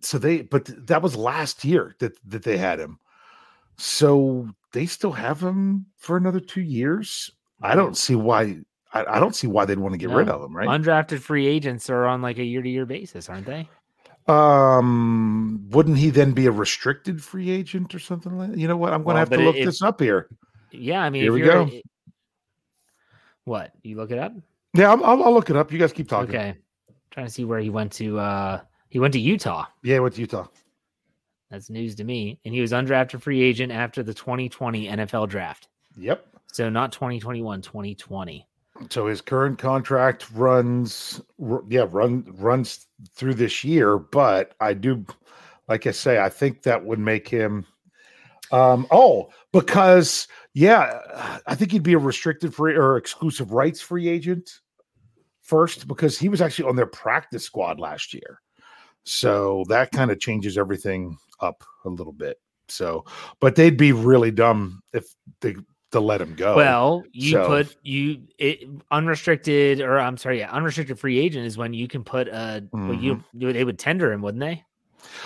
so 0.00 0.18
they, 0.18 0.42
but 0.42 0.70
that 0.86 1.02
was 1.02 1.16
last 1.16 1.64
year 1.64 1.96
that 1.98 2.12
that 2.28 2.44
they 2.44 2.56
had 2.56 2.78
him. 2.78 3.00
So 3.76 4.48
they 4.72 4.86
still 4.86 5.12
have 5.12 5.40
him 5.40 5.86
for 5.96 6.16
another 6.16 6.40
two 6.40 6.60
years. 6.60 7.30
I 7.62 7.74
don't 7.74 7.96
see 7.96 8.14
why. 8.14 8.58
I, 8.92 9.04
I 9.04 9.20
don't 9.20 9.34
see 9.34 9.46
why 9.46 9.64
they'd 9.64 9.78
want 9.78 9.94
to 9.94 9.98
get 9.98 10.10
no. 10.10 10.16
rid 10.16 10.28
of 10.28 10.42
him. 10.42 10.56
Right? 10.56 10.68
Undrafted 10.68 11.20
free 11.20 11.46
agents 11.46 11.88
are 11.88 12.06
on 12.06 12.22
like 12.22 12.38
a 12.38 12.44
year 12.44 12.62
to 12.62 12.68
year 12.68 12.86
basis, 12.86 13.28
aren't 13.28 13.46
they? 13.46 13.68
Um, 14.28 15.66
wouldn't 15.70 15.98
he 15.98 16.10
then 16.10 16.32
be 16.32 16.46
a 16.46 16.52
restricted 16.52 17.22
free 17.22 17.50
agent 17.50 17.94
or 17.94 17.98
something 17.98 18.36
like? 18.36 18.50
That? 18.50 18.58
You 18.58 18.68
know 18.68 18.76
what? 18.76 18.92
I'm 18.92 19.02
going 19.02 19.14
to 19.14 19.14
well, 19.14 19.16
have 19.16 19.30
to 19.30 19.38
look 19.38 19.56
this 19.56 19.82
up 19.82 20.00
here. 20.00 20.28
Yeah, 20.70 21.02
I 21.02 21.10
mean, 21.10 21.22
here 21.22 21.32
we 21.32 21.40
go. 21.40 21.68
What? 23.44 23.72
You 23.82 23.96
look 23.96 24.10
it 24.10 24.18
up? 24.18 24.32
Yeah, 24.74 24.90
I'll, 24.90 25.04
I'll 25.04 25.34
look 25.34 25.50
it 25.50 25.56
up. 25.56 25.72
You 25.72 25.78
guys 25.78 25.92
keep 25.92 26.08
talking. 26.08 26.30
Okay. 26.30 26.54
trying 27.10 27.26
to 27.26 27.32
see 27.32 27.44
where 27.44 27.58
he 27.58 27.70
went 27.70 27.92
to. 27.94 28.18
uh 28.18 28.60
He 28.88 28.98
went 28.98 29.12
to 29.14 29.20
Utah. 29.20 29.66
Yeah, 29.82 29.98
went 29.98 30.14
to 30.14 30.20
Utah. 30.20 30.46
That's 31.50 31.68
news 31.68 31.94
to 31.96 32.04
me. 32.04 32.38
And 32.44 32.54
he 32.54 32.60
was 32.60 32.72
undrafted 32.72 33.20
free 33.20 33.42
agent 33.42 33.72
after 33.72 34.02
the 34.02 34.14
2020 34.14 34.86
NFL 34.88 35.28
draft. 35.28 35.68
Yep. 35.98 36.26
So 36.52 36.68
not 36.68 36.92
2021, 36.92 37.62
2020. 37.62 38.46
So 38.90 39.06
his 39.06 39.20
current 39.20 39.58
contract 39.58 40.30
runs, 40.32 41.20
yeah, 41.68 41.86
run 41.88 42.24
runs 42.36 42.86
through 43.14 43.34
this 43.34 43.64
year. 43.64 43.98
But 43.98 44.54
I 44.60 44.74
do, 44.74 45.04
like 45.68 45.86
I 45.86 45.92
say, 45.92 46.20
I 46.20 46.28
think 46.28 46.62
that 46.62 46.84
would 46.84 46.98
make 46.98 47.28
him. 47.28 47.66
Um, 48.50 48.86
oh, 48.90 49.30
because 49.52 50.28
yeah, 50.52 51.40
I 51.46 51.54
think 51.54 51.72
he'd 51.72 51.82
be 51.82 51.94
a 51.94 51.98
restricted 51.98 52.54
free 52.54 52.76
or 52.76 52.98
exclusive 52.98 53.52
rights 53.52 53.80
free 53.80 54.08
agent 54.08 54.60
first 55.40 55.88
because 55.88 56.18
he 56.18 56.28
was 56.28 56.42
actually 56.42 56.68
on 56.68 56.76
their 56.76 56.86
practice 56.86 57.44
squad 57.44 57.80
last 57.80 58.12
year. 58.12 58.40
So 59.04 59.64
that 59.68 59.90
kind 59.90 60.10
of 60.10 60.20
changes 60.20 60.58
everything 60.58 61.16
up 61.40 61.64
a 61.86 61.88
little 61.88 62.12
bit. 62.12 62.38
So, 62.68 63.04
but 63.40 63.56
they'd 63.56 63.76
be 63.76 63.92
really 63.92 64.30
dumb 64.30 64.82
if 64.92 65.06
they 65.40 65.56
to 65.92 66.00
let 66.00 66.20
him 66.20 66.34
go. 66.34 66.56
Well, 66.56 67.04
you 67.12 67.32
so. 67.32 67.46
put 67.46 67.76
you 67.82 68.22
it, 68.38 68.68
unrestricted, 68.90 69.80
or 69.80 69.98
I'm 69.98 70.16
sorry, 70.16 70.40
yeah, 70.40 70.50
unrestricted 70.50 70.98
free 70.98 71.18
agent 71.18 71.46
is 71.46 71.56
when 71.56 71.72
you 71.72 71.88
can 71.88 72.02
put 72.02 72.28
a. 72.28 72.64
Mm-hmm. 72.72 72.88
Well, 72.88 72.98
you 72.98 73.24
they 73.52 73.64
would 73.64 73.78
tender 73.78 74.12
him, 74.12 74.22
wouldn't 74.22 74.40
they? 74.40 74.64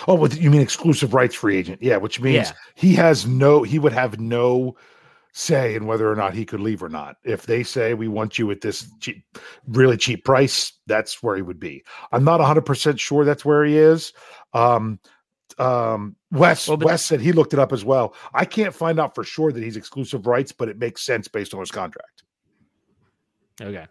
Oh, 0.07 0.25
you 0.27 0.49
mean 0.49 0.61
exclusive 0.61 1.13
rights 1.13 1.35
free 1.35 1.57
agent? 1.57 1.81
Yeah, 1.81 1.97
which 1.97 2.19
means 2.19 2.47
yeah. 2.47 2.51
he 2.75 2.93
has 2.93 3.25
no, 3.25 3.63
he 3.63 3.79
would 3.79 3.93
have 3.93 4.19
no 4.19 4.75
say 5.33 5.75
in 5.75 5.85
whether 5.85 6.11
or 6.11 6.15
not 6.15 6.33
he 6.33 6.45
could 6.45 6.59
leave 6.59 6.81
or 6.81 6.89
not. 6.89 7.17
If 7.23 7.45
they 7.45 7.61
say 7.63 7.93
we 7.93 8.07
want 8.07 8.39
you 8.39 8.49
at 8.49 8.61
this 8.61 8.91
cheap, 8.99 9.23
really 9.67 9.97
cheap 9.97 10.25
price, 10.25 10.73
that's 10.87 11.21
where 11.21 11.35
he 11.35 11.43
would 11.43 11.59
be. 11.59 11.83
I'm 12.11 12.23
not 12.23 12.39
100 12.39 12.61
percent 12.61 12.99
sure 12.99 13.23
that's 13.23 13.45
where 13.45 13.63
he 13.63 13.77
is. 13.77 14.13
Um, 14.53 14.99
um, 15.57 16.15
Wes 16.31 16.67
well, 16.67 16.77
Wes 16.77 17.05
said 17.05 17.19
he 17.19 17.31
looked 17.31 17.53
it 17.53 17.59
up 17.59 17.73
as 17.73 17.83
well. 17.83 18.15
I 18.33 18.45
can't 18.45 18.73
find 18.73 18.99
out 18.99 19.15
for 19.15 19.23
sure 19.23 19.51
that 19.51 19.63
he's 19.63 19.77
exclusive 19.77 20.27
rights, 20.27 20.51
but 20.51 20.69
it 20.69 20.77
makes 20.77 21.01
sense 21.03 21.27
based 21.27 21.53
on 21.53 21.59
his 21.59 21.71
contract. 21.71 22.23
Okay. 23.61 23.87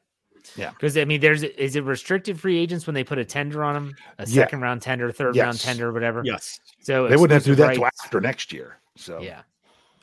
Yeah. 0.55 0.71
Because 0.71 0.97
I 0.97 1.05
mean, 1.05 1.21
there's 1.21 1.43
is 1.43 1.75
it 1.75 1.85
restricted 1.85 2.39
free 2.39 2.59
agents 2.59 2.87
when 2.87 2.95
they 2.95 3.03
put 3.03 3.19
a 3.19 3.25
tender 3.25 3.65
on 3.65 3.75
them, 3.75 3.95
a 4.19 4.27
second 4.27 4.61
yeah. 4.61 4.65
round 4.65 4.83
tender, 4.83 5.11
third 5.11 5.35
yes. 5.35 5.45
round 5.45 5.61
tender, 5.61 5.93
whatever. 5.93 6.23
Yes. 6.25 6.61
So 6.81 7.09
they 7.09 7.17
wouldn't 7.17 7.33
have 7.33 7.43
to 7.45 7.51
do 7.51 7.55
that 7.57 7.71
until 7.71 7.87
after 7.87 8.21
next 8.21 8.53
year. 8.53 8.79
So 8.97 9.21
yeah. 9.21 9.43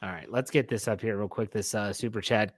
All 0.01 0.09
right, 0.09 0.29
let's 0.29 0.51
get 0.51 0.67
this 0.67 0.89
up 0.89 0.99
here 0.99 1.17
real 1.17 1.29
quick. 1.29 1.49
This 1.51 1.73
uh, 1.73 1.93
super 1.93 2.19
chat. 2.19 2.55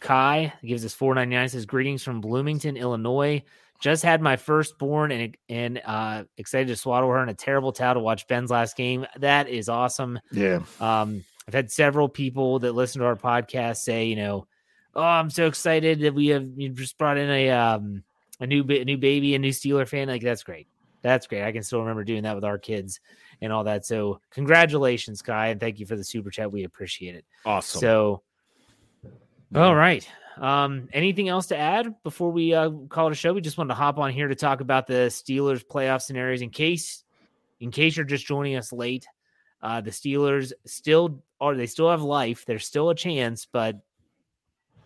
Kai 0.00 0.52
gives 0.64 0.84
us 0.84 0.94
four 0.94 1.14
ninety 1.14 1.36
nine. 1.36 1.48
Says 1.48 1.66
greetings 1.66 2.02
from 2.02 2.22
Bloomington, 2.22 2.76
Illinois. 2.76 3.42
Just 3.80 4.02
had 4.02 4.22
my 4.22 4.36
firstborn 4.36 5.12
and 5.12 5.36
and 5.48 5.82
uh, 5.84 6.24
excited 6.36 6.68
to 6.68 6.76
swaddle 6.76 7.10
her 7.10 7.22
in 7.22 7.28
a 7.28 7.34
terrible 7.34 7.72
towel 7.72 7.94
to 7.94 8.00
watch 8.00 8.26
Ben's 8.26 8.50
last 8.50 8.76
game. 8.76 9.06
That 9.18 9.48
is 9.48 9.68
awesome. 9.68 10.18
Yeah. 10.32 10.60
Um, 10.80 11.24
I've 11.46 11.54
had 11.54 11.70
several 11.70 12.08
people 12.08 12.58
that 12.60 12.72
listen 12.72 13.00
to 13.00 13.06
our 13.06 13.16
podcast 13.16 13.78
say, 13.78 14.06
you 14.06 14.16
know, 14.16 14.46
oh, 14.94 15.02
I'm 15.02 15.30
so 15.30 15.46
excited 15.46 16.00
that 16.00 16.14
we 16.14 16.28
have 16.28 16.48
you 16.56 16.70
just 16.70 16.98
brought 16.98 17.18
in 17.18 17.30
a 17.30 17.50
um 17.50 18.02
a 18.40 18.46
new 18.46 18.64
a 18.68 18.84
new 18.84 18.98
baby, 18.98 19.34
a 19.34 19.38
new 19.38 19.52
Steeler 19.52 19.86
fan. 19.86 20.08
Like 20.08 20.22
that's 20.22 20.42
great. 20.42 20.66
That's 21.02 21.26
great. 21.26 21.42
I 21.42 21.52
can 21.52 21.62
still 21.62 21.80
remember 21.80 22.02
doing 22.02 22.24
that 22.24 22.34
with 22.34 22.44
our 22.44 22.58
kids 22.58 23.00
and 23.40 23.52
all 23.52 23.64
that. 23.64 23.86
So 23.86 24.20
congratulations, 24.30 25.22
Kai, 25.22 25.48
and 25.48 25.60
thank 25.60 25.78
you 25.78 25.86
for 25.86 25.94
the 25.94 26.02
super 26.02 26.30
chat. 26.30 26.50
We 26.50 26.64
appreciate 26.64 27.14
it. 27.14 27.24
Awesome. 27.44 27.80
So, 27.80 28.22
all 29.54 29.74
right. 29.74 30.08
Um, 30.38 30.88
anything 30.92 31.28
else 31.28 31.46
to 31.46 31.56
add 31.56 31.94
before 32.02 32.30
we 32.30 32.54
uh, 32.54 32.70
call 32.88 33.08
it 33.08 33.12
a 33.12 33.14
show? 33.14 33.32
We 33.32 33.40
just 33.40 33.56
wanted 33.56 33.68
to 33.68 33.74
hop 33.74 33.98
on 33.98 34.10
here 34.12 34.28
to 34.28 34.34
talk 34.34 34.60
about 34.60 34.86
the 34.86 35.08
Steelers 35.08 35.64
playoff 35.64 36.02
scenarios 36.02 36.42
in 36.42 36.50
case, 36.50 37.04
in 37.60 37.70
case 37.70 37.96
you're 37.96 38.04
just 38.04 38.26
joining 38.26 38.56
us 38.56 38.72
late. 38.72 39.06
Uh, 39.62 39.80
the 39.80 39.90
Steelers 39.90 40.52
still 40.66 41.22
are 41.40 41.54
they 41.54 41.66
still 41.66 41.90
have 41.90 42.02
life. 42.02 42.44
There's 42.44 42.66
still 42.66 42.90
a 42.90 42.94
chance, 42.94 43.46
but 43.50 43.80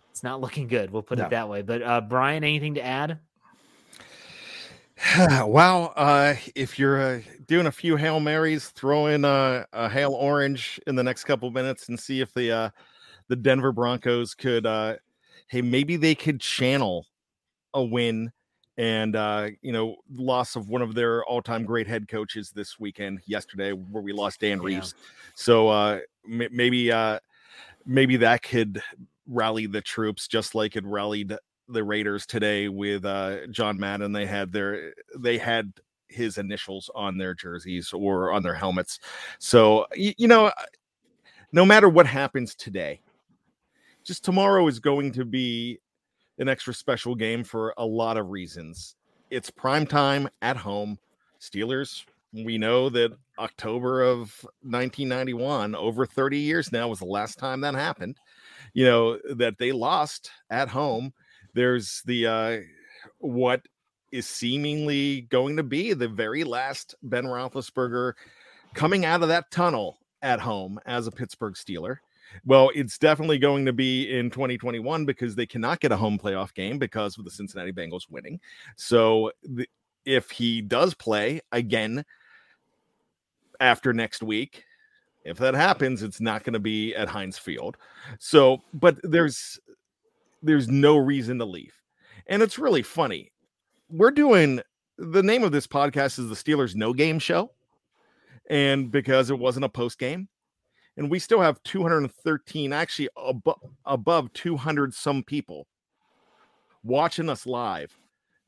it's 0.09 0.23
not 0.23 0.41
looking 0.41 0.67
good. 0.67 0.91
We'll 0.91 1.01
put 1.01 1.17
no. 1.17 1.25
it 1.25 1.31
that 1.31 1.49
way. 1.49 1.61
But 1.61 1.81
uh, 1.81 2.01
Bryan, 2.01 2.43
anything 2.43 2.75
to 2.75 2.85
add? 2.85 3.19
wow. 5.17 5.93
Uh, 5.95 6.35
if 6.55 6.77
you're 6.77 7.01
uh, 7.01 7.21
doing 7.47 7.67
a 7.67 7.71
few 7.71 7.95
Hail 7.95 8.19
Marys, 8.19 8.69
throw 8.69 9.07
in 9.07 9.25
a, 9.25 9.65
a 9.73 9.89
Hail 9.89 10.13
Orange 10.13 10.79
in 10.87 10.95
the 10.95 11.03
next 11.03 11.23
couple 11.23 11.49
minutes 11.51 11.89
and 11.89 11.99
see 11.99 12.21
if 12.21 12.33
the 12.33 12.51
uh, 12.51 12.69
the 13.27 13.35
Denver 13.35 13.71
Broncos 13.71 14.33
could 14.33 14.65
uh, 14.65 14.95
hey, 15.47 15.61
maybe 15.61 15.95
they 15.95 16.15
could 16.15 16.39
channel 16.39 17.07
a 17.73 17.83
win 17.83 18.31
and 18.77 19.15
uh, 19.15 19.49
you 19.61 19.71
know, 19.71 19.97
loss 20.11 20.55
of 20.55 20.69
one 20.69 20.81
of 20.81 20.95
their 20.95 21.23
all-time 21.25 21.65
great 21.65 21.87
head 21.87 22.07
coaches 22.07 22.51
this 22.51 22.79
weekend, 22.79 23.19
yesterday, 23.25 23.73
where 23.73 24.01
we 24.01 24.13
lost 24.13 24.39
Dan 24.39 24.61
Reeves. 24.61 24.95
Yeah. 24.97 25.03
So 25.35 25.67
uh, 25.67 25.99
m- 26.25 26.47
maybe 26.51 26.91
uh, 26.91 27.19
maybe 27.85 28.17
that 28.17 28.41
could 28.41 28.81
rally 29.27 29.67
the 29.67 29.81
troops, 29.81 30.27
just 30.27 30.55
like 30.55 30.75
it 30.75 30.85
rallied 30.85 31.35
the 31.67 31.83
Raiders 31.83 32.25
today 32.25 32.69
with 32.69 33.05
uh, 33.05 33.47
John 33.51 33.79
Madden. 33.79 34.13
They 34.13 34.25
had 34.25 34.51
their 34.51 34.93
they 35.17 35.37
had 35.37 35.73
his 36.07 36.37
initials 36.37 36.89
on 36.95 37.17
their 37.17 37.33
jerseys 37.33 37.93
or 37.93 38.31
on 38.31 38.41
their 38.41 38.55
helmets. 38.55 38.99
So 39.37 39.85
you, 39.93 40.13
you 40.17 40.27
know, 40.27 40.51
no 41.51 41.65
matter 41.65 41.89
what 41.89 42.07
happens 42.07 42.55
today, 42.55 42.99
just 44.03 44.23
tomorrow 44.23 44.67
is 44.67 44.79
going 44.79 45.11
to 45.13 45.25
be 45.25 45.79
an 46.39 46.49
extra 46.49 46.73
special 46.73 47.15
game 47.15 47.43
for 47.43 47.73
a 47.77 47.85
lot 47.85 48.17
of 48.17 48.29
reasons. 48.29 48.95
It's 49.29 49.49
prime 49.49 49.85
time 49.85 50.29
at 50.41 50.57
home. 50.57 50.97
Steelers, 51.39 52.03
we 52.33 52.57
know 52.57 52.89
that 52.89 53.11
October 53.39 54.01
of 54.03 54.19
1991, 54.61 55.75
over 55.75 56.05
30 56.05 56.37
years 56.37 56.71
now, 56.71 56.87
was 56.87 56.99
the 56.99 57.05
last 57.05 57.37
time 57.37 57.61
that 57.61 57.75
happened. 57.75 58.17
You 58.73 58.85
know, 58.85 59.19
that 59.35 59.57
they 59.57 59.71
lost 59.71 60.31
at 60.49 60.69
home. 60.69 61.13
There's 61.53 62.01
the 62.05 62.27
uh 62.27 62.57
what 63.17 63.61
is 64.11 64.27
seemingly 64.27 65.21
going 65.21 65.57
to 65.57 65.63
be 65.63 65.93
the 65.93 66.07
very 66.07 66.43
last 66.43 66.95
Ben 67.01 67.25
Roethlisberger 67.25 68.13
coming 68.73 69.05
out 69.05 69.21
of 69.23 69.29
that 69.29 69.51
tunnel 69.51 69.97
at 70.21 70.39
home 70.39 70.79
as 70.85 71.07
a 71.07 71.11
Pittsburgh 71.11 71.53
Steeler. 71.53 71.97
Well, 72.45 72.71
it's 72.73 72.97
definitely 72.97 73.37
going 73.37 73.65
to 73.65 73.73
be 73.73 74.17
in 74.17 74.29
2021 74.29 75.05
because 75.05 75.35
they 75.35 75.45
cannot 75.45 75.79
get 75.79 75.91
a 75.91 75.97
home 75.97 76.17
playoff 76.17 76.53
game 76.53 76.79
because 76.79 77.17
of 77.17 77.25
the 77.25 77.31
Cincinnati 77.31 77.71
Bengals 77.71 78.09
winning. 78.09 78.39
So 78.75 79.31
the, 79.43 79.67
if 80.05 80.31
he 80.31 80.61
does 80.61 80.93
play 80.93 81.41
again 81.51 82.03
after 83.59 83.93
next 83.93 84.23
week, 84.23 84.63
if 85.23 85.37
that 85.37 85.53
happens, 85.53 86.01
it's 86.01 86.19
not 86.19 86.43
going 86.43 86.53
to 86.53 86.59
be 86.59 86.95
at 86.95 87.07
Heinz 87.07 87.37
Field. 87.37 87.77
So, 88.19 88.61
but 88.73 88.97
there's 89.03 89.59
there's 90.41 90.67
no 90.67 90.97
reason 90.97 91.37
to 91.39 91.45
leave. 91.45 91.73
And 92.27 92.41
it's 92.41 92.57
really 92.57 92.81
funny. 92.81 93.31
We're 93.89 94.11
doing 94.11 94.61
the 94.97 95.23
name 95.23 95.43
of 95.43 95.51
this 95.51 95.67
podcast 95.67 96.17
is 96.19 96.29
the 96.29 96.35
Steelers 96.35 96.75
No 96.75 96.93
Game 96.93 97.19
Show. 97.19 97.51
And 98.49 98.91
because 98.91 99.29
it 99.29 99.37
wasn't 99.37 99.65
a 99.65 99.69
post 99.69 99.99
game, 99.99 100.27
and 100.97 101.09
we 101.09 101.19
still 101.19 101.41
have 101.41 101.61
213 101.63 102.73
actually 102.73 103.09
above 103.17 103.59
above 103.85 104.31
200 104.33 104.93
some 104.93 105.23
people 105.23 105.67
watching 106.83 107.29
us 107.29 107.45
live 107.45 107.95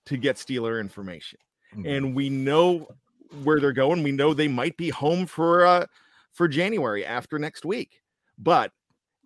to 0.06 0.18
get 0.18 0.36
Steeler 0.36 0.80
information. 0.80 1.40
Mm-hmm. 1.74 1.88
and 1.88 2.16
we 2.16 2.30
know 2.30 2.88
where 3.44 3.60
they're 3.60 3.72
going. 3.72 4.04
We 4.04 4.12
know 4.12 4.36
they 4.36 4.48
might 4.48 4.78
be 4.78 4.90
home 4.90 5.26
for 5.26 5.66
uh 5.66 5.86
for 6.32 6.48
January 6.48 7.06
after 7.06 7.40
next 7.40 7.66
week 7.66 8.02
but 8.38 8.72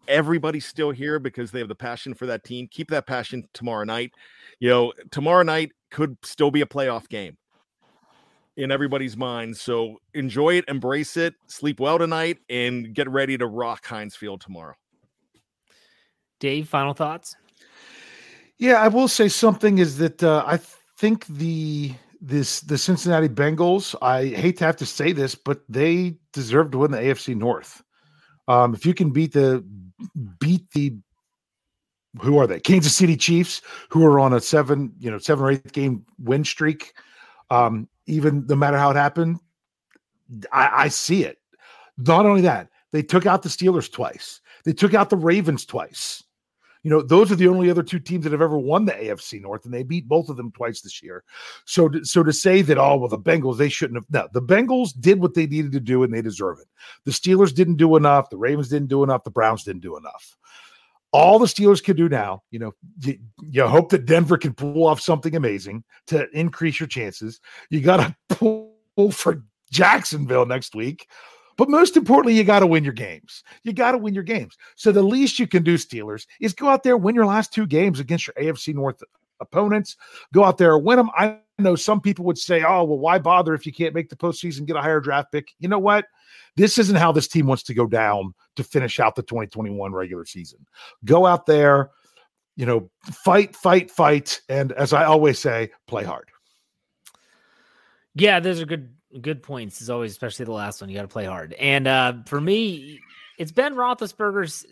everybody's 0.07 0.65
still 0.65 0.91
here 0.91 1.19
because 1.19 1.51
they 1.51 1.59
have 1.59 1.67
the 1.67 1.75
passion 1.75 2.13
for 2.13 2.25
that 2.27 2.43
team. 2.43 2.67
Keep 2.71 2.89
that 2.91 3.07
passion 3.07 3.47
tomorrow 3.53 3.83
night. 3.83 4.13
You 4.59 4.69
know 4.69 4.93
tomorrow 5.11 5.43
night 5.43 5.71
could 5.91 6.17
still 6.23 6.51
be 6.51 6.61
a 6.61 6.65
playoff 6.65 7.07
game 7.09 7.37
in 8.57 8.71
everybody's 8.71 9.15
mind. 9.15 9.55
So 9.55 10.01
enjoy 10.13 10.55
it, 10.55 10.65
embrace 10.67 11.15
it, 11.15 11.35
sleep 11.45 11.79
well 11.79 11.97
tonight, 11.97 12.39
and 12.49 12.93
get 12.93 13.09
ready 13.09 13.37
to 13.37 13.47
rock 13.47 13.85
Heinz 13.85 14.15
Field 14.15 14.41
tomorrow. 14.41 14.73
Dave, 16.39 16.67
final 16.67 16.93
thoughts? 16.93 17.35
Yeah, 18.57 18.81
I 18.81 18.87
will 18.87 19.07
say 19.07 19.27
something 19.27 19.77
is 19.77 19.97
that 19.97 20.23
uh, 20.23 20.43
I 20.45 20.59
think 20.97 21.25
the 21.27 21.93
this 22.19 22.61
the 22.61 22.77
Cincinnati 22.77 23.29
Bengals. 23.29 23.95
I 24.01 24.25
hate 24.25 24.57
to 24.57 24.65
have 24.65 24.77
to 24.77 24.85
say 24.85 25.11
this, 25.11 25.35
but 25.35 25.61
they 25.69 26.17
deserve 26.33 26.71
to 26.71 26.79
win 26.79 26.91
the 26.91 26.97
AFC 26.97 27.35
North. 27.35 27.83
Um, 28.47 28.73
if 28.73 28.85
you 28.85 28.93
can 28.93 29.11
beat 29.11 29.33
the 29.33 29.63
beat 30.39 30.69
the 30.71 30.95
who 32.21 32.39
are 32.39 32.47
they? 32.47 32.59
Kansas 32.59 32.95
City 32.95 33.15
Chiefs, 33.15 33.61
who 33.89 34.03
are 34.03 34.19
on 34.19 34.33
a 34.33 34.39
seven, 34.39 34.91
you 34.97 35.11
know, 35.11 35.19
seven 35.19 35.45
or 35.45 35.51
eight 35.51 35.71
game 35.71 36.05
win 36.17 36.43
streak. 36.43 36.93
Um, 37.51 37.87
even 38.07 38.45
no 38.47 38.55
matter 38.55 38.77
how 38.77 38.89
it 38.89 38.95
happened, 38.95 39.39
I, 40.51 40.69
I 40.73 40.87
see 40.87 41.23
it. 41.23 41.37
Not 41.97 42.25
only 42.25 42.41
that, 42.41 42.69
they 42.91 43.03
took 43.03 43.25
out 43.25 43.43
the 43.43 43.49
Steelers 43.49 43.91
twice. 43.91 44.41
They 44.63 44.73
took 44.73 44.93
out 44.93 45.09
the 45.09 45.17
Ravens 45.17 45.65
twice. 45.65 46.23
You 46.83 46.91
know, 46.91 47.01
those 47.01 47.31
are 47.31 47.35
the 47.35 47.49
only 47.49 47.69
other 47.69 47.83
two 47.83 47.99
teams 47.99 48.23
that 48.23 48.31
have 48.31 48.41
ever 48.41 48.57
won 48.57 48.85
the 48.85 48.93
AFC 48.93 49.41
North, 49.41 49.65
and 49.65 49.73
they 49.73 49.83
beat 49.83 50.07
both 50.07 50.29
of 50.29 50.37
them 50.37 50.51
twice 50.51 50.81
this 50.81 51.03
year. 51.03 51.23
So, 51.65 51.89
so 52.03 52.23
to 52.23 52.31
say 52.31 52.61
that, 52.61 52.77
oh, 52.77 52.97
well, 52.97 53.09
the 53.09 53.17
Bengals, 53.17 53.57
they 53.57 53.67
shouldn't 53.67 53.97
have. 53.97 54.05
No, 54.09 54.29
the 54.31 54.45
Bengals 54.45 54.91
did 54.97 55.19
what 55.19 55.33
they 55.33 55.47
needed 55.47 55.73
to 55.73 55.81
do, 55.81 56.03
and 56.03 56.13
they 56.13 56.21
deserve 56.21 56.59
it. 56.59 56.67
The 57.03 57.11
Steelers 57.11 57.53
didn't 57.53 57.75
do 57.75 57.97
enough. 57.97 58.29
The 58.29 58.37
Ravens 58.37 58.69
didn't 58.69 58.87
do 58.87 59.03
enough. 59.03 59.25
The 59.25 59.31
Browns 59.31 59.63
didn't 59.63 59.81
do 59.81 59.97
enough. 59.97 60.37
All 61.13 61.39
the 61.39 61.45
Steelers 61.45 61.83
can 61.83 61.95
do 61.95 62.09
now, 62.09 62.43
you 62.51 62.59
know, 62.59 62.73
you, 63.01 63.17
you 63.41 63.65
hope 63.65 63.89
that 63.89 64.05
Denver 64.05 64.37
can 64.37 64.53
pull 64.53 64.85
off 64.85 64.99
something 64.99 65.35
amazing 65.35 65.83
to 66.07 66.27
increase 66.31 66.79
your 66.79 66.87
chances. 66.87 67.39
You 67.69 67.81
got 67.81 67.97
to 67.97 68.15
pull 68.35 69.11
for 69.11 69.43
Jacksonville 69.71 70.45
next 70.45 70.75
week 70.75 71.07
but 71.57 71.69
most 71.69 71.97
importantly, 71.97 72.37
you 72.37 72.43
got 72.43 72.59
to 72.59 72.67
win 72.67 72.83
your 72.83 72.93
games. 72.93 73.43
You 73.63 73.73
got 73.73 73.91
to 73.91 73.97
win 73.97 74.13
your 74.13 74.23
games. 74.23 74.55
So 74.75 74.91
the 74.91 75.01
least 75.01 75.39
you 75.39 75.47
can 75.47 75.63
do, 75.63 75.75
Steelers, 75.75 76.27
is 76.39 76.53
go 76.53 76.69
out 76.69 76.83
there, 76.83 76.95
win 76.95 77.15
your 77.15 77.25
last 77.25 77.51
two 77.51 77.65
games 77.65 77.99
against 77.99 78.27
your 78.27 78.35
AFC 78.35 78.73
North 78.75 79.01
opponents. 79.39 79.95
Go 80.33 80.43
out 80.43 80.57
there, 80.57 80.77
win 80.77 80.97
them. 80.97 81.09
I 81.15 81.39
know 81.59 81.75
some 81.75 82.01
people 82.01 82.25
would 82.25 82.37
say, 82.37 82.63
oh, 82.63 82.83
well, 82.83 82.99
why 82.99 83.19
bother 83.19 83.53
if 83.53 83.65
you 83.65 83.73
can't 83.73 83.93
make 83.95 84.09
the 84.09 84.15
postseason, 84.15 84.65
get 84.65 84.75
a 84.75 84.81
higher 84.81 84.99
draft 84.99 85.31
pick? 85.31 85.49
You 85.59 85.67
know 85.67 85.79
what? 85.79 86.05
This 86.55 86.77
isn't 86.77 86.95
how 86.95 87.11
this 87.11 87.27
team 87.27 87.47
wants 87.47 87.63
to 87.63 87.73
go 87.73 87.85
down 87.85 88.33
to 88.55 88.63
finish 88.63 88.99
out 88.99 89.15
the 89.15 89.23
2021 89.23 89.91
regular 89.91 90.25
season. 90.25 90.65
Go 91.05 91.25
out 91.25 91.45
there, 91.45 91.91
you 92.55 92.65
know, 92.65 92.89
fight, 93.03 93.55
fight, 93.55 93.91
fight. 93.91 94.41
And 94.49 94.71
as 94.73 94.93
I 94.93 95.05
always 95.05 95.39
say, 95.39 95.71
play 95.87 96.03
hard. 96.03 96.29
Yeah, 98.15 98.39
those 98.39 98.59
are 98.59 98.65
good 98.65 98.89
good 99.21 99.41
points 99.41 99.81
as 99.81 99.89
always, 99.89 100.11
especially 100.11 100.45
the 100.45 100.51
last 100.51 100.81
one. 100.81 100.89
You 100.89 100.95
got 100.95 101.03
to 101.03 101.07
play 101.07 101.25
hard. 101.25 101.53
And 101.53 101.87
uh, 101.87 102.13
for 102.25 102.41
me, 102.41 102.99
it's 103.37 103.51
Ben 103.51 103.75
Roethlisberger's. 103.75 104.65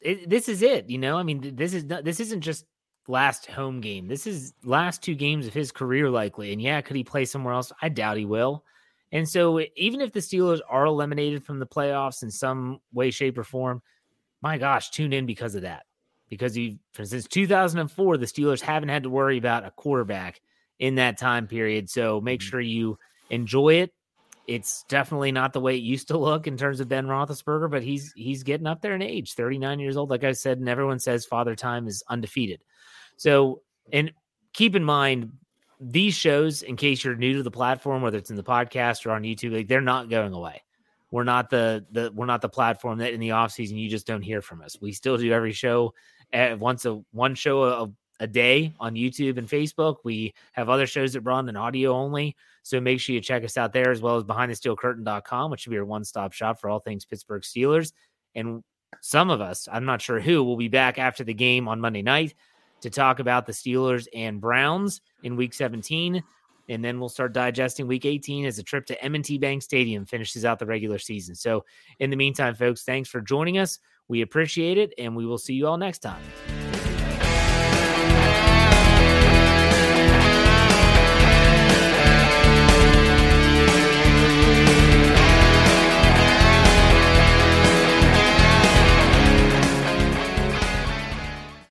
It, 0.00 0.28
this 0.28 0.48
is 0.48 0.62
it. 0.62 0.88
You 0.88 0.98
know, 0.98 1.16
I 1.16 1.22
mean, 1.22 1.56
this 1.56 1.74
is 1.74 1.84
not, 1.84 2.04
this 2.04 2.20
isn't 2.20 2.42
just 2.42 2.64
last 3.08 3.46
home 3.46 3.80
game. 3.80 4.08
This 4.08 4.26
is 4.26 4.52
last 4.64 5.02
two 5.02 5.14
games 5.14 5.46
of 5.46 5.54
his 5.54 5.72
career, 5.72 6.10
likely. 6.10 6.52
And 6.52 6.60
yeah, 6.60 6.80
could 6.80 6.96
he 6.96 7.04
play 7.04 7.24
somewhere 7.24 7.54
else? 7.54 7.72
I 7.80 7.88
doubt 7.88 8.16
he 8.16 8.24
will. 8.24 8.64
And 9.12 9.28
so, 9.28 9.60
even 9.76 10.00
if 10.00 10.12
the 10.12 10.20
Steelers 10.20 10.60
are 10.68 10.86
eliminated 10.86 11.44
from 11.44 11.58
the 11.58 11.66
playoffs 11.66 12.22
in 12.22 12.30
some 12.30 12.80
way, 12.92 13.10
shape, 13.10 13.38
or 13.38 13.44
form, 13.44 13.80
my 14.42 14.58
gosh, 14.58 14.90
tune 14.90 15.12
in 15.12 15.26
because 15.26 15.54
of 15.54 15.62
that. 15.62 15.84
Because 16.28 16.56
you, 16.56 16.78
since 17.00 17.28
2004, 17.28 18.16
the 18.16 18.26
Steelers 18.26 18.60
haven't 18.60 18.88
had 18.88 19.04
to 19.04 19.10
worry 19.10 19.38
about 19.38 19.64
a 19.64 19.70
quarterback 19.70 20.40
in 20.80 20.96
that 20.96 21.18
time 21.18 21.46
period. 21.46 21.88
So 21.88 22.20
make 22.20 22.40
mm-hmm. 22.40 22.48
sure 22.48 22.60
you 22.60 22.98
enjoy 23.30 23.74
it. 23.74 23.92
It's 24.46 24.84
definitely 24.88 25.32
not 25.32 25.52
the 25.52 25.60
way 25.60 25.76
it 25.76 25.82
used 25.82 26.08
to 26.08 26.18
look 26.18 26.46
in 26.46 26.56
terms 26.56 26.80
of 26.80 26.88
Ben 26.88 27.06
Roethlisberger, 27.06 27.70
but 27.70 27.82
he's 27.82 28.12
he's 28.14 28.42
getting 28.42 28.66
up 28.66 28.80
there 28.80 28.94
in 28.94 29.02
age, 29.02 29.34
39 29.34 29.80
years 29.80 29.96
old. 29.96 30.10
Like 30.10 30.24
I 30.24 30.32
said, 30.32 30.58
and 30.58 30.68
everyone 30.68 31.00
says 31.00 31.24
Father 31.24 31.56
Time 31.56 31.88
is 31.88 32.02
undefeated. 32.08 32.62
So, 33.16 33.62
and 33.92 34.12
keep 34.52 34.76
in 34.76 34.84
mind 34.84 35.32
these 35.80 36.14
shows, 36.14 36.62
in 36.62 36.76
case 36.76 37.04
you're 37.04 37.16
new 37.16 37.34
to 37.34 37.42
the 37.42 37.50
platform, 37.50 38.02
whether 38.02 38.18
it's 38.18 38.30
in 38.30 38.36
the 38.36 38.42
podcast 38.42 39.04
or 39.04 39.10
on 39.10 39.22
YouTube, 39.22 39.52
like 39.52 39.68
they're 39.68 39.80
not 39.80 40.08
going 40.08 40.32
away. 40.32 40.62
We're 41.10 41.24
not 41.24 41.50
the 41.50 41.84
the 41.90 42.12
we're 42.14 42.26
not 42.26 42.40
the 42.40 42.48
platform 42.48 42.98
that 42.98 43.12
in 43.12 43.20
the 43.20 43.32
off 43.32 43.52
season 43.52 43.76
you 43.76 43.88
just 43.88 44.06
don't 44.06 44.22
hear 44.22 44.42
from 44.42 44.62
us. 44.62 44.80
We 44.80 44.92
still 44.92 45.16
do 45.16 45.32
every 45.32 45.52
show 45.52 45.94
at 46.32 46.58
once 46.58 46.84
a 46.84 47.00
one 47.12 47.34
show 47.34 47.62
a, 47.62 47.90
a 48.20 48.26
day 48.26 48.74
on 48.80 48.94
YouTube 48.94 49.38
and 49.38 49.48
Facebook. 49.48 49.96
We 50.04 50.34
have 50.52 50.68
other 50.68 50.86
shows 50.86 51.12
that 51.12 51.20
run 51.20 51.48
in 51.48 51.56
audio 51.56 51.92
only. 51.92 52.36
So 52.62 52.80
make 52.80 53.00
sure 53.00 53.14
you 53.14 53.20
check 53.20 53.44
us 53.44 53.56
out 53.56 53.72
there 53.72 53.90
as 53.90 54.00
well 54.00 54.16
as 54.16 54.24
behindthesteelcurtain.com, 54.24 55.50
which 55.50 55.60
should 55.60 55.70
be 55.70 55.76
your 55.76 55.84
one 55.84 56.04
stop 56.04 56.32
shop 56.32 56.60
for 56.60 56.68
all 56.68 56.80
things 56.80 57.04
Pittsburgh 57.04 57.42
Steelers. 57.42 57.92
And 58.34 58.62
some 59.00 59.30
of 59.30 59.40
us, 59.40 59.68
I'm 59.70 59.84
not 59.84 60.02
sure 60.02 60.20
who, 60.20 60.42
will 60.42 60.56
be 60.56 60.68
back 60.68 60.98
after 60.98 61.24
the 61.24 61.34
game 61.34 61.68
on 61.68 61.80
Monday 61.80 62.02
night 62.02 62.34
to 62.80 62.90
talk 62.90 63.20
about 63.20 63.46
the 63.46 63.52
Steelers 63.52 64.06
and 64.14 64.40
Browns 64.40 65.00
in 65.22 65.36
week 65.36 65.54
17. 65.54 66.22
And 66.68 66.84
then 66.84 66.98
we'll 66.98 67.08
start 67.08 67.32
digesting 67.32 67.86
week 67.86 68.04
18 68.04 68.44
as 68.44 68.58
a 68.58 68.62
trip 68.62 68.86
to 68.86 69.04
M&T 69.04 69.38
Bank 69.38 69.62
Stadium 69.62 70.04
finishes 70.04 70.44
out 70.44 70.58
the 70.58 70.66
regular 70.66 70.98
season. 70.98 71.34
So 71.34 71.64
in 72.00 72.10
the 72.10 72.16
meantime, 72.16 72.54
folks, 72.54 72.82
thanks 72.82 73.08
for 73.08 73.20
joining 73.20 73.58
us. 73.58 73.78
We 74.08 74.22
appreciate 74.22 74.78
it, 74.78 74.92
and 74.98 75.16
we 75.16 75.26
will 75.26 75.38
see 75.38 75.54
you 75.54 75.66
all 75.66 75.76
next 75.76 76.00
time. 76.00 76.22